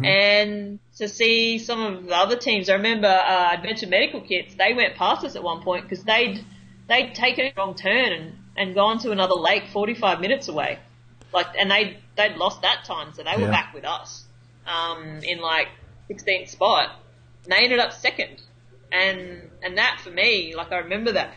[0.05, 2.70] and to see some of the other teams.
[2.70, 4.55] I remember uh, Adventure Medical Kits.
[4.55, 6.43] They went past us at one point because they'd
[6.88, 10.80] they'd taken a wrong turn and and gone to another lake forty five minutes away,
[11.34, 13.51] like, and they they'd lost that time, so they were Yeah.
[13.51, 14.24] back with us,
[14.68, 15.68] um, in like
[16.09, 16.89] 16th spot.
[17.43, 18.41] And they ended up second.
[18.91, 21.34] And, and that for me, like I remember that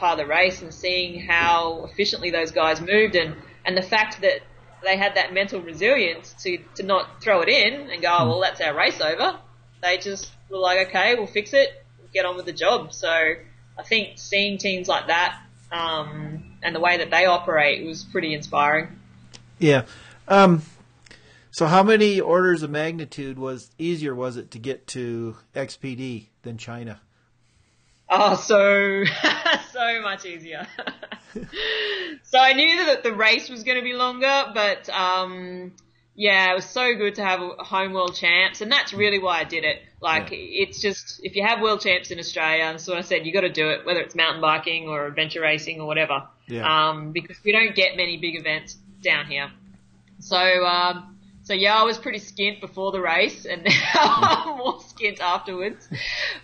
[0.00, 4.22] part of the race and seeing how efficiently those guys moved and, and the fact
[4.22, 4.40] that
[4.82, 8.40] they had that mental resilience to, to not throw it in and go, oh, well,
[8.40, 9.38] that's our race over.
[9.82, 11.84] They just were like, okay, we'll fix it,
[12.14, 12.92] get on with the job.
[12.92, 15.38] So I think seeing teams like that,
[15.70, 18.98] um, and the way that they operate was pretty inspiring.
[19.58, 19.82] yeah.
[20.26, 20.62] Um,
[21.52, 26.56] So, how many orders of magnitude was easier was it to get to XPD than
[26.58, 27.00] China?
[28.10, 29.04] Oh, so
[29.72, 30.66] so much easier.
[32.24, 35.72] so I knew that the race was going to be longer, but um,
[36.16, 39.44] yeah, it was so good to have home world champs, and that's really why I
[39.44, 39.80] did it.
[40.00, 40.38] Like, yeah.
[40.40, 43.42] it's just if you have world champs in Australia, and so I said you got
[43.42, 46.26] to do it, whether it's mountain biking or adventure racing or whatever.
[46.48, 46.88] Yeah.
[46.88, 49.50] Um, because we don't get many big events down here.
[50.18, 51.16] So um,
[51.50, 55.88] so yeah, I was pretty skint before the race, and now I'm more skint afterwards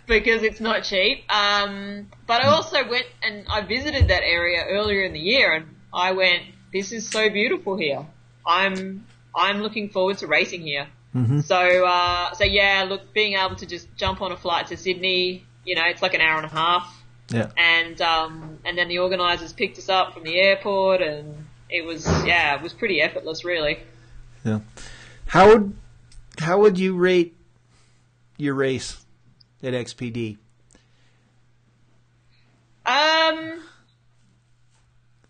[0.08, 1.32] because it's not cheap.
[1.32, 5.66] Um, but I also went and I visited that area earlier in the year, and
[5.94, 6.42] I went,
[6.72, 8.04] "This is so beautiful here.
[8.44, 11.38] I'm I'm looking forward to racing here." Mm-hmm.
[11.42, 15.44] So uh, so yeah, look, being able to just jump on a flight to Sydney,
[15.64, 17.04] you know, it's like an hour and a half.
[17.30, 17.50] Yeah.
[17.56, 22.04] And um, and then the organisers picked us up from the airport, and it was
[22.26, 23.78] yeah, it was pretty effortless, really.
[24.44, 24.60] Yeah.
[25.26, 25.76] How would
[26.38, 27.36] how would you rate
[28.36, 29.04] your race
[29.62, 30.38] at XPD?
[32.84, 33.60] Um,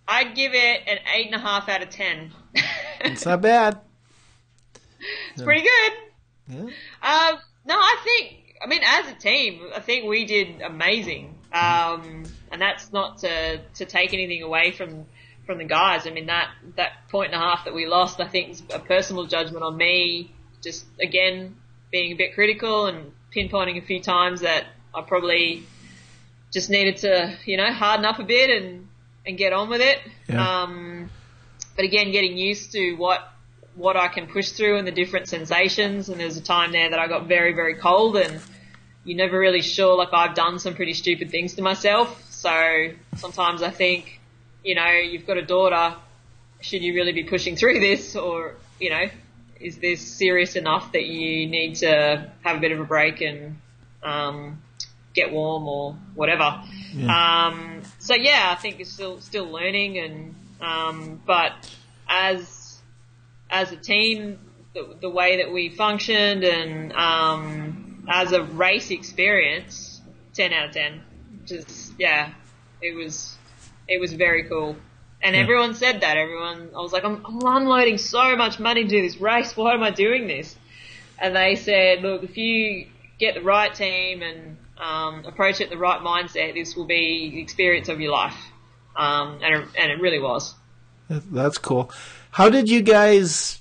[0.07, 2.33] I'd give it an eight and a half out of ten.
[3.01, 3.81] it's not bad.
[5.33, 5.93] It's pretty good.
[6.49, 6.61] Yeah.
[6.63, 8.55] Um, no, I think.
[8.63, 11.35] I mean, as a team, I think we did amazing.
[11.53, 15.07] Um, and that's not to to take anything away from
[15.47, 16.07] from the guys.
[16.07, 18.81] I mean, that, that point and a half that we lost, I think is a
[18.81, 20.33] personal judgment on me.
[20.63, 21.57] Just again,
[21.93, 25.63] being a bit critical and pinpointing a few times that I probably
[26.53, 28.89] just needed to, you know, harden up a bit and,
[29.25, 29.99] and get on with it.
[30.29, 30.63] Yeah.
[30.63, 31.11] Um,
[31.77, 33.21] but again, getting used to what,
[33.75, 36.09] what I can push through and the different sensations.
[36.09, 38.41] And there's a time there that I got very, very cold and
[39.05, 39.97] you're never really sure.
[39.97, 42.25] Like I've done some pretty stupid things to myself.
[42.31, 44.16] So sometimes I think,
[44.67, 45.95] you know, you've got a daughter,
[46.61, 49.05] should you really be pushing through this or, you know,
[49.61, 53.59] is this serious enough that you need to have a bit of a break and,
[54.03, 54.61] um,
[55.15, 56.63] get warm or whatever.
[56.93, 57.47] Yeah.
[57.47, 61.53] Um, so yeah, I think it's still, still learning and, um, but
[62.09, 62.83] as,
[63.49, 64.41] as a team,
[64.75, 70.03] the, the way that we functioned and, um, as a race experience,
[70.35, 71.03] 10 out of 10.
[71.47, 72.33] Just, yeah,
[72.83, 73.37] it was,
[73.89, 74.77] it was very cool.
[75.23, 75.43] And yeah.
[75.43, 76.17] everyone said that.
[76.17, 79.57] Everyone, I was like, I'm, I'm unloading so much money to do this race.
[79.57, 80.55] Why am I doing this?
[81.19, 85.79] And they said, look, if you get the right team and um, approach it the
[85.79, 88.37] right mindset, this will be the experience of your life.
[88.95, 90.55] Um, and, it, and it really was.
[91.09, 91.91] That's cool.
[92.33, 93.61] How did you guys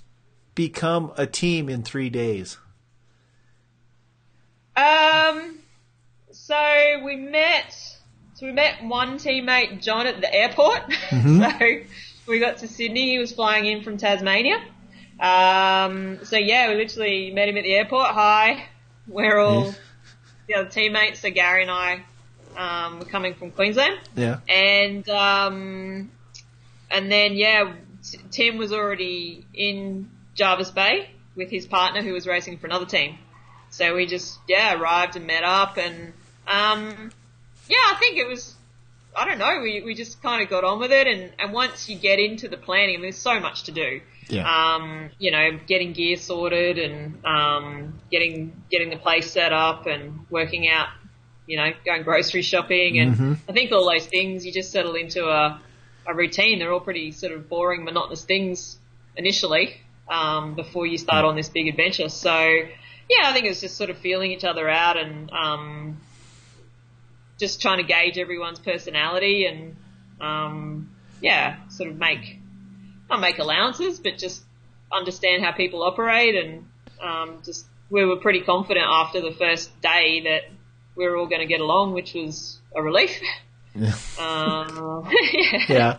[0.56, 2.58] become a team in three days?
[4.76, 5.60] Um,
[6.32, 7.95] so we met
[8.36, 10.82] so we met one teammate, John, at the airport.
[11.16, 11.88] Mm-hmm.
[12.26, 13.12] so we got to Sydney.
[13.12, 14.58] He was flying in from Tasmania.
[15.20, 18.08] Um, so yeah, we literally met him at the airport.
[18.08, 18.66] Hi,
[19.08, 19.80] we're all yes.
[20.48, 21.22] the other teammates.
[21.22, 22.04] So Gary and I
[22.58, 23.98] um, were coming from Queensland.
[24.16, 24.40] Yeah.
[24.50, 26.12] And um,
[26.92, 27.74] and then yeah,
[28.32, 33.18] Tim was already in Jervis Bay with his partner who was racing for another team.
[33.70, 36.14] So we just yeah arrived and met up and
[36.48, 37.12] um,
[37.68, 38.56] yeah, I think it was.
[39.16, 39.62] I don't know.
[39.62, 42.48] We we just kind of got on with it, and and once you get into
[42.48, 44.02] the planning, I mean, there's so much to do.
[44.28, 44.50] Yeah.
[44.50, 50.26] Um, you know, getting gear sorted and um, getting getting the place set up and
[50.30, 50.90] working out,
[51.46, 53.34] you know, going grocery shopping and mm-hmm.
[53.48, 55.62] I think all those things you just settle into a
[56.08, 56.60] a routine.
[56.60, 58.78] They're all pretty sort of boring, monotonous things
[59.16, 59.76] initially
[60.08, 62.10] um, before you start on this big adventure.
[62.10, 66.02] So yeah, I think it's just sort of feeling each other out and um,
[67.40, 69.76] just trying to gauge everyone's personality and
[70.22, 72.40] um, yeah, sort of make
[73.10, 74.44] not make allowances, but just
[74.92, 76.66] understand how people operate and
[77.02, 80.42] um, just we were pretty confident after the first day that
[80.96, 83.20] we were all going to get along, which was a relief.
[83.78, 83.92] Yeah.
[84.18, 85.66] Um, yeah.
[85.68, 85.98] yeah.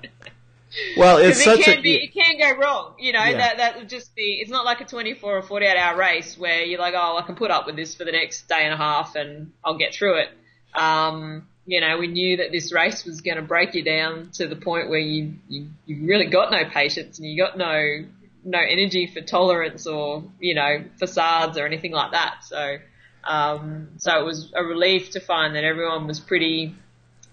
[0.96, 2.94] Well, it's such it can a, be, it can go wrong.
[2.98, 3.36] You know, yeah.
[3.36, 4.38] that that would just be.
[4.40, 7.34] It's not like a 24 or 48 hour race where you're like, oh, I can
[7.34, 10.20] put up with this for the next day and a half and I'll get through
[10.20, 10.28] it.
[10.76, 14.46] Um, you know, we knew that this race was going to break you down to
[14.46, 18.04] the point where you, you, you really got no patience and you got no,
[18.44, 22.44] no energy for tolerance or, you know, facades or anything like that.
[22.44, 22.76] So,
[23.24, 26.74] um, so it was a relief to find that everyone was pretty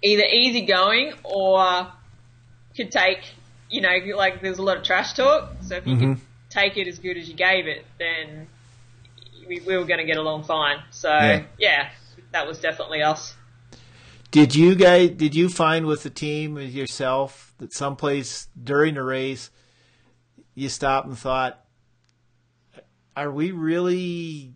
[0.02, 1.91] either easygoing or
[2.76, 3.20] could take,
[3.70, 5.52] you know, like there's a lot of trash talk.
[5.62, 6.14] So if you mm-hmm.
[6.14, 8.48] could take it as good as you gave it, then
[9.48, 10.78] we, we were going to get along fine.
[10.89, 11.44] So yeah.
[11.60, 11.89] yeah
[12.34, 13.36] that was definitely us.
[14.32, 15.12] Did you guys?
[15.12, 19.52] Did you find with the team with yourself that someplace during the race
[20.56, 21.64] you stopped and thought,
[23.16, 24.54] are we really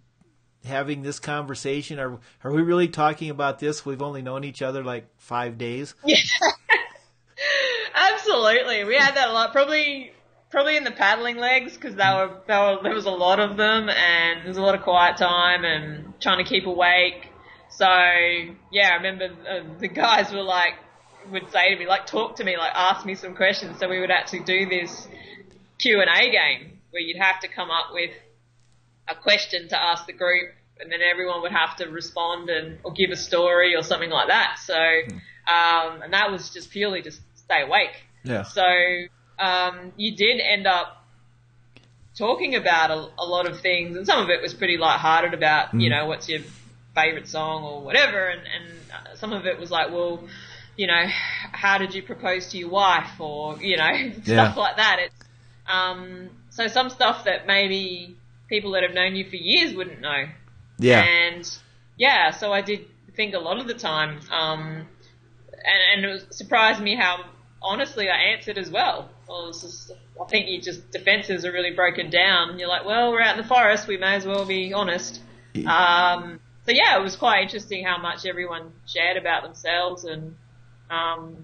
[0.65, 1.99] having this conversation?
[1.99, 3.85] Are are we really talking about this?
[3.85, 5.95] We've only known each other like five days.
[6.03, 6.17] Yeah.
[7.95, 9.51] Absolutely, we had that a lot.
[9.51, 10.11] Probably,
[10.49, 13.89] probably in the paddling legs because there were, were there was a lot of them,
[13.89, 17.26] and there was a lot of quiet time and trying to keep awake.
[17.77, 17.85] So
[18.71, 20.73] yeah, I remember uh, the guys were like
[21.31, 23.77] would say to me like talk to me like ask me some questions.
[23.79, 25.07] So we would actually do this
[25.77, 28.11] Q and A game where you'd have to come up with
[29.07, 30.49] a question to ask the group,
[30.79, 34.29] and then everyone would have to respond and or give a story or something like
[34.29, 34.57] that.
[34.57, 37.93] So, um, and that was just purely just stay awake.
[38.23, 38.41] Yeah.
[38.41, 38.65] So
[39.37, 41.05] um, you did end up
[42.17, 45.73] talking about a, a, lot of things, and some of it was pretty light-hearted about
[45.73, 45.83] mm.
[45.83, 46.41] you know what's your
[46.97, 50.27] favorite song or whatever, and, and some of it was like, well,
[50.75, 51.05] you know,
[51.51, 54.97] how did you propose to your wife, or you know, stuff like that.
[54.99, 55.25] It's
[55.67, 58.15] um, so some stuff that maybe
[58.47, 60.25] people that have known you for years wouldn't know.
[60.79, 61.03] Yeah.
[61.03, 61.57] And
[61.97, 62.85] yeah, so I did
[63.15, 64.87] think a lot of the time, um,
[65.51, 67.25] and, and it surprised me how
[67.61, 69.09] honestly I answered as well.
[69.27, 69.91] well just,
[70.21, 72.59] I think you just defenses are really broken down.
[72.59, 75.21] You're like, well, we're out in the forest, we may as well be honest.
[75.65, 80.35] Um, so yeah, it was quite interesting how much everyone shared about themselves and,
[80.89, 81.35] um,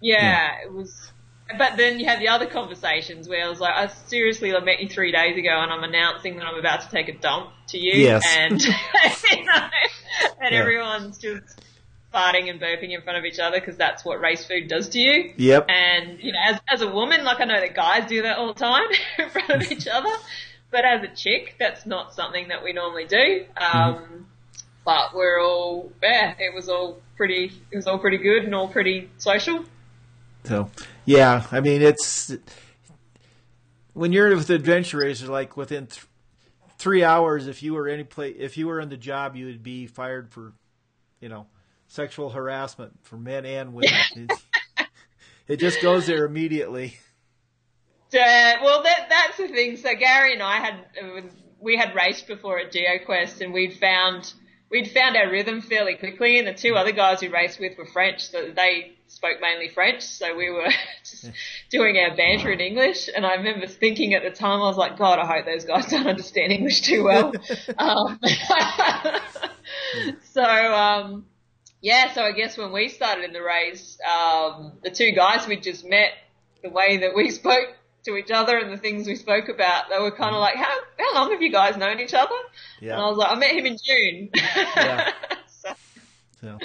[0.00, 0.64] yeah, yeah.
[0.64, 1.10] it was
[1.56, 4.80] but then you had the other conversations where I was like, I seriously I met
[4.80, 7.78] you three days ago and I'm announcing that I'm about to take a dump to
[7.78, 7.94] you.
[7.94, 8.22] Yes.
[8.36, 9.68] And, you know,
[10.42, 10.58] and yeah.
[10.58, 11.62] everyone's just
[12.12, 14.98] farting and burping in front of each other because that's what race food does to
[14.98, 15.32] you.
[15.36, 15.70] Yep.
[15.70, 18.52] And, you know, as, as a woman, like I know that guys do that all
[18.52, 18.86] the time
[19.18, 20.12] in front of each other.
[20.70, 23.46] But as a chick, that's not something that we normally do.
[23.56, 24.22] Um, mm-hmm.
[24.84, 28.68] but we're all, yeah, it was all pretty, it was all pretty good and all
[28.68, 29.64] pretty social.
[30.44, 30.70] So,
[31.04, 32.34] yeah, I mean, it's
[33.98, 36.06] when you're with adventure racers, like within th-
[36.78, 39.62] three hours, if you were any play, if you were in the job, you would
[39.62, 40.52] be fired for,
[41.20, 41.46] you know,
[41.88, 44.00] sexual harassment for men and women.
[44.16, 44.32] it,
[45.48, 46.98] it just goes there immediately.
[48.14, 49.76] Uh, well, that that's the thing.
[49.76, 51.30] So Gary and I had
[51.60, 54.32] we had raced before at GeoQuest, and we'd found
[54.70, 56.38] we'd found our rhythm fairly quickly.
[56.38, 60.02] And the two other guys we raced with were French, so they spoke mainly French,
[60.02, 60.68] so we were
[61.04, 61.30] just
[61.70, 63.08] doing our banter in English.
[63.14, 65.86] And I remember thinking at the time, I was like, God, I hope those guys
[65.86, 67.32] don't understand English too well.
[67.78, 68.20] um,
[70.32, 71.26] so, um,
[71.80, 75.56] yeah, so I guess when we started in the race, um, the two guys we
[75.56, 76.10] just met,
[76.62, 77.68] the way that we spoke
[78.08, 80.78] to each other and the things we spoke about, they were kind of like, how,
[80.98, 82.34] how long have you guys known each other?
[82.80, 82.94] Yeah.
[82.94, 84.30] And I was like, I met him in June.
[84.34, 85.12] yeah.
[85.46, 85.68] so,
[86.40, 86.58] so.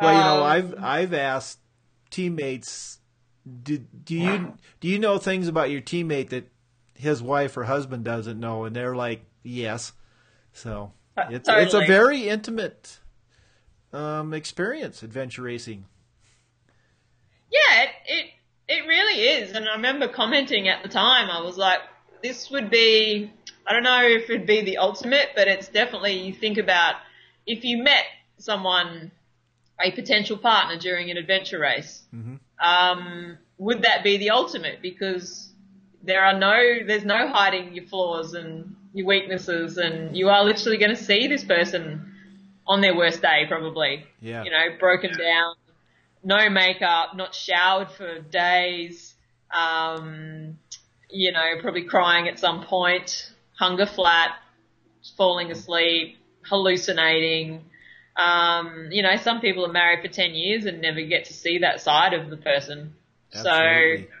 [0.00, 1.58] Well, you know, um, I've I've asked
[2.10, 3.00] teammates,
[3.62, 6.48] do do you do you know things about your teammate that
[6.94, 8.64] his wife or husband doesn't know?
[8.64, 9.92] And they're like, yes.
[10.52, 11.64] So uh, it's totally.
[11.64, 13.00] it's a very intimate
[13.92, 15.86] um, experience, adventure racing.
[17.50, 18.30] Yeah, it, it
[18.68, 19.52] it really is.
[19.52, 21.30] And I remember commenting at the time.
[21.30, 21.80] I was like,
[22.22, 23.32] this would be.
[23.66, 26.94] I don't know if it'd be the ultimate, but it's definitely you think about
[27.46, 28.04] if you met
[28.38, 29.10] someone
[29.80, 32.36] a potential partner during an adventure race, mm-hmm.
[32.66, 34.80] um, would that be the ultimate?
[34.82, 35.52] Because
[36.02, 36.56] there are no,
[36.86, 41.28] there's no hiding your flaws and your weaknesses, and you are literally going to see
[41.28, 42.12] this person
[42.66, 44.04] on their worst day, probably.
[44.20, 44.44] Yeah.
[44.44, 45.54] You know, broken down,
[46.22, 49.14] no makeup, not showered for days,
[49.54, 50.58] um,
[51.10, 54.32] you know, probably crying at some point, hunger flat,
[55.16, 57.64] falling asleep, hallucinating,
[58.18, 61.58] um, you know, some people are married for 10 years and never get to see
[61.58, 62.94] that side of the person.
[63.32, 64.08] Absolutely.
[64.10, 64.14] So,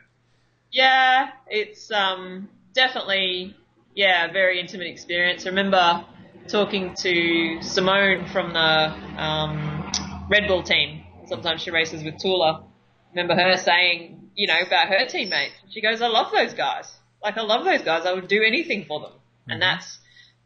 [0.70, 3.56] yeah, it's, um, definitely,
[3.94, 5.46] yeah, a very intimate experience.
[5.46, 6.04] I remember
[6.46, 9.90] talking to Simone from the, um,
[10.30, 10.97] Red Bull team.
[11.28, 12.64] Sometimes she races with Tula.
[13.10, 15.54] Remember her saying, you know, about her teammates.
[15.70, 16.92] She goes, I love those guys.
[17.22, 18.06] Like, I love those guys.
[18.06, 19.10] I would do anything for them.
[19.10, 19.50] Mm-hmm.
[19.52, 19.98] And that's,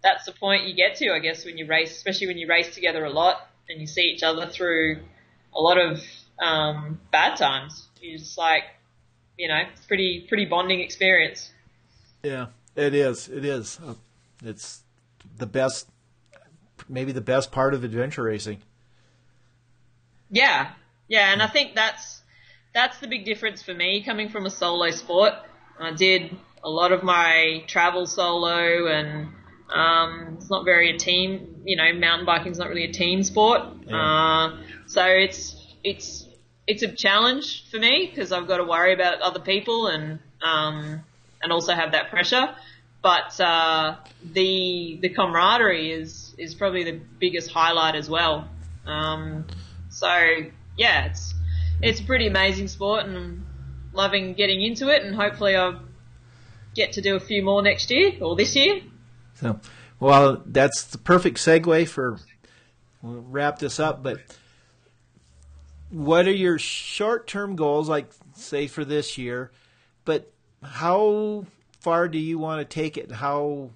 [0.03, 2.75] that's the point you get to, I guess, when you race, especially when you race
[2.75, 4.99] together a lot and you see each other through
[5.55, 6.01] a lot of
[6.41, 7.89] um, bad times.
[8.01, 8.65] You just like,
[9.39, 11.53] you know, it's pretty pretty bonding experience.
[12.23, 13.29] Yeah, it is.
[13.29, 13.79] It is.
[14.45, 14.83] It's
[15.37, 15.89] the best,
[16.89, 18.63] maybe the best part of adventure racing.
[20.33, 20.73] Yeah,
[21.09, 22.23] yeah, and I think that's
[22.75, 25.35] that's the big difference for me coming from a solo sport.
[25.79, 29.29] I did a lot of my travel solo and
[29.71, 33.23] um, it's not very a team, you know, mountain biking is not really a team
[33.23, 33.61] sport.
[33.87, 33.97] Yeah.
[33.97, 34.57] Uh,
[34.87, 35.55] so it's,
[35.85, 36.27] it's,
[36.67, 41.03] it's a challenge for me because I've got to worry about other people and, um,
[41.43, 42.55] and also have that pressure.
[43.03, 43.97] but uh,
[44.33, 48.49] the the camaraderie is is probably the biggest highlight as well.
[48.87, 49.47] Um,
[49.93, 50.09] so
[50.77, 51.35] yeah, it's
[51.81, 53.47] it's a pretty amazing sport, and I'm
[53.93, 55.81] loving getting into it, and hopefully I'll
[56.75, 58.81] get to do a few more next year or this year.
[59.35, 59.61] So,
[60.01, 62.19] well, that's the perfect segue for
[63.03, 64.03] we'll wrap this up.
[64.03, 64.21] But
[65.91, 69.51] what are your short-term goals, like say for this year?
[70.05, 70.33] But
[70.63, 71.47] how
[71.81, 73.09] far do you want to take it?
[73.09, 73.71] and How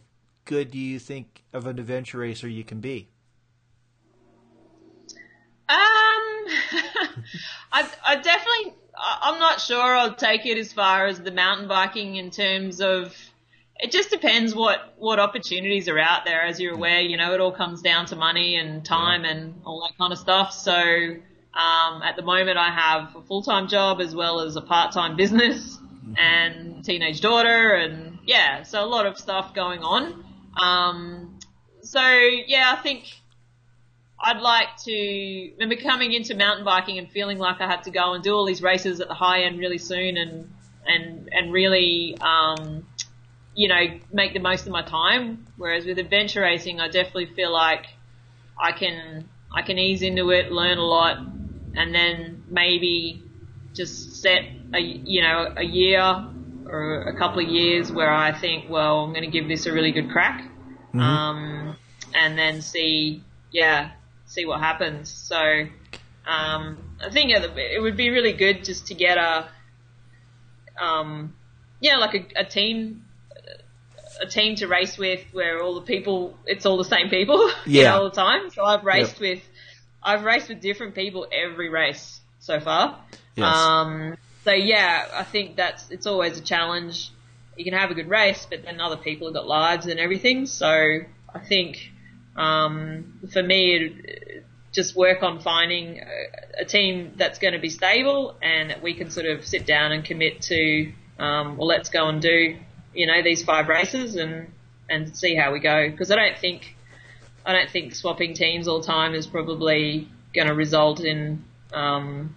[0.44, 3.08] good do you think of an adventure racer you can be?
[5.68, 5.76] Um,
[7.72, 12.16] I, I definitely, I'm not sure I'll take it as far as the mountain biking
[12.16, 13.14] in terms of,
[13.78, 16.42] it just depends what, what opportunities are out there.
[16.42, 19.32] As you're aware, you know, it all comes down to money and time yeah.
[19.32, 20.52] and all that kind of stuff.
[20.52, 25.16] So, um, at the moment I have a full-time job as well as a part-time
[25.16, 25.78] business
[26.18, 30.24] and teenage daughter and yeah, so a lot of stuff going on.
[30.60, 31.38] Um,
[31.82, 33.04] so yeah, I think
[34.18, 38.14] I'd like to remember coming into mountain biking and feeling like I had to go
[38.14, 40.50] and do all these races at the high end really soon and
[40.86, 42.86] and and really um,
[43.54, 45.46] you know make the most of my time.
[45.56, 47.86] Whereas with adventure racing, I definitely feel like
[48.60, 51.18] I can I can ease into it, learn a lot,
[51.74, 53.22] and then maybe
[53.74, 54.44] just set
[54.74, 56.26] a you know a year
[56.68, 59.72] or a couple of years where I think, well, I'm going to give this a
[59.72, 61.00] really good crack, mm-hmm.
[61.00, 61.76] um,
[62.14, 63.92] and then see, yeah,
[64.26, 65.10] see what happens.
[65.10, 65.36] So
[66.26, 69.48] um, I think it would be really good just to get a,
[70.80, 71.34] um,
[71.80, 73.02] yeah, like a, a team
[74.20, 77.96] a team to race with where all the people, it's all the same people, yeah,
[77.96, 78.50] all the time.
[78.50, 79.36] So I've raced yep.
[79.36, 79.42] with,
[80.02, 83.04] I've raced with different people every race so far.
[83.34, 83.54] Yes.
[83.54, 87.10] Um, so yeah, I think that's it's always a challenge.
[87.56, 90.46] You can have a good race, but then other people have got lives and everything.
[90.46, 91.92] So I think
[92.36, 97.70] um, for me, it, just work on finding a, a team that's going to be
[97.70, 100.92] stable and that we can sort of sit down and commit to.
[101.18, 102.56] Um, well, let's go and do
[102.94, 104.52] you know these five races and
[104.88, 105.90] and see how we go.
[105.90, 106.76] Because I don't think
[107.44, 112.34] I don't think swapping teams all the time is probably going to result in um,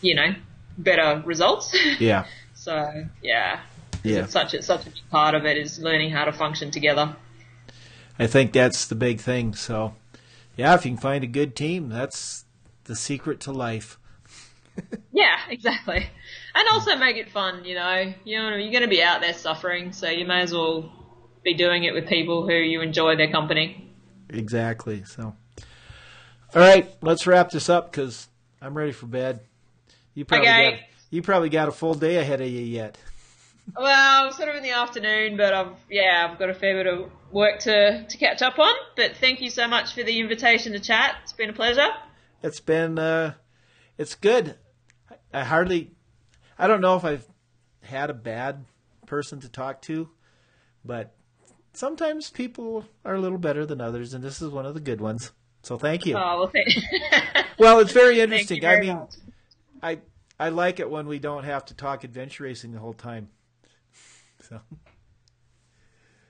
[0.00, 0.34] you know
[0.78, 1.76] better results.
[1.98, 2.26] Yeah.
[2.54, 3.60] so yeah.
[4.02, 4.24] Yeah.
[4.24, 7.16] It's such a such a big part of it is learning how to function together.
[8.18, 9.54] I think that's the big thing.
[9.54, 9.94] So,
[10.56, 12.44] yeah, if you can find a good team, that's
[12.84, 13.98] the secret to life.
[15.12, 16.08] yeah, exactly.
[16.54, 18.12] And also make it fun, you know.
[18.24, 20.92] You know, you're going to be out there suffering, so you may as well
[21.42, 23.90] be doing it with people who you enjoy their company.
[24.30, 25.04] Exactly.
[25.04, 25.34] So,
[26.54, 28.28] all right, let's wrap this up because
[28.60, 29.40] I'm ready for bed.
[30.14, 30.70] You probably okay.
[30.70, 32.98] got you probably got a full day ahead of you yet.
[33.74, 37.10] Well, sort of in the afternoon, but I've yeah, I've got a fair bit of
[37.34, 38.74] work to to catch up on.
[38.96, 41.16] But thank you so much for the invitation to chat.
[41.24, 41.88] It's been a pleasure.
[42.42, 43.34] It's been uh,
[43.98, 44.56] it's good.
[45.32, 45.90] I hardly,
[46.58, 47.26] I don't know if I've
[47.82, 48.64] had a bad
[49.06, 50.08] person to talk to,
[50.84, 51.14] but
[51.72, 55.00] sometimes people are a little better than others, and this is one of the good
[55.00, 55.32] ones.
[55.62, 56.16] So thank you.
[56.16, 58.60] Oh well, thank- well it's very interesting.
[58.60, 58.96] Very I mean.
[58.96, 59.14] Much
[59.82, 59.98] I
[60.38, 63.28] I like it when we don't have to talk adventure racing the whole time.
[64.48, 64.60] So.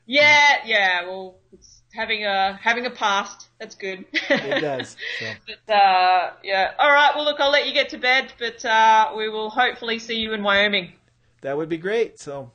[0.07, 1.07] Yeah, yeah.
[1.07, 3.48] Well, it's having a having a past.
[3.59, 4.05] That's good.
[4.12, 4.96] it does.
[5.20, 5.32] So.
[5.66, 6.72] But uh, yeah.
[6.78, 7.12] All right.
[7.14, 10.32] Well, look, I'll let you get to bed, but uh, we will hopefully see you
[10.32, 10.92] in Wyoming.
[11.40, 12.18] That would be great.
[12.18, 12.50] So,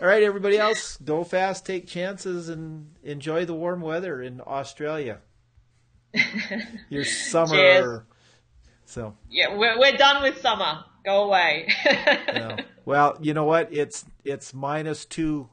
[0.00, 5.18] all right, everybody else, go fast, take chances, and enjoy the warm weather in Australia.
[6.88, 8.00] Your summer Cheers.
[8.84, 10.84] So yeah, we're we're done with summer.
[11.04, 11.68] Go away.
[12.34, 12.56] no.
[12.84, 13.68] Well, you know what?
[13.72, 15.48] It's it's minus two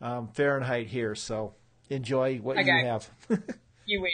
[0.00, 1.54] um, Fahrenheit here, so
[1.90, 2.66] enjoy what okay.
[2.66, 3.10] you have.
[3.86, 4.12] you win.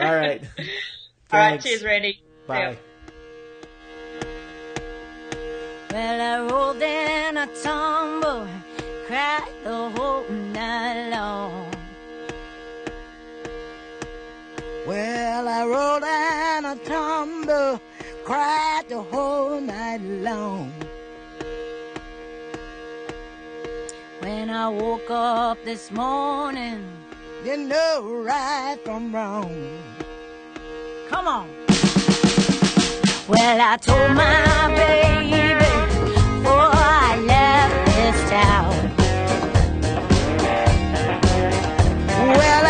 [0.00, 0.42] All right.
[1.32, 1.60] All right.
[1.60, 2.20] Cheers, Randy.
[2.46, 2.76] Bye.
[5.90, 8.48] Well, I rolled in a tumble,
[9.06, 11.70] cried the whole night long.
[14.86, 17.80] Well, I rolled and I tumbled,
[18.24, 20.72] cried the whole night long.
[24.44, 26.86] When I woke up this morning,
[27.44, 29.78] didn't know right from wrong.
[31.08, 31.48] Come on.
[33.26, 38.74] Well, I told my baby before I left this town.
[42.36, 42.63] Well,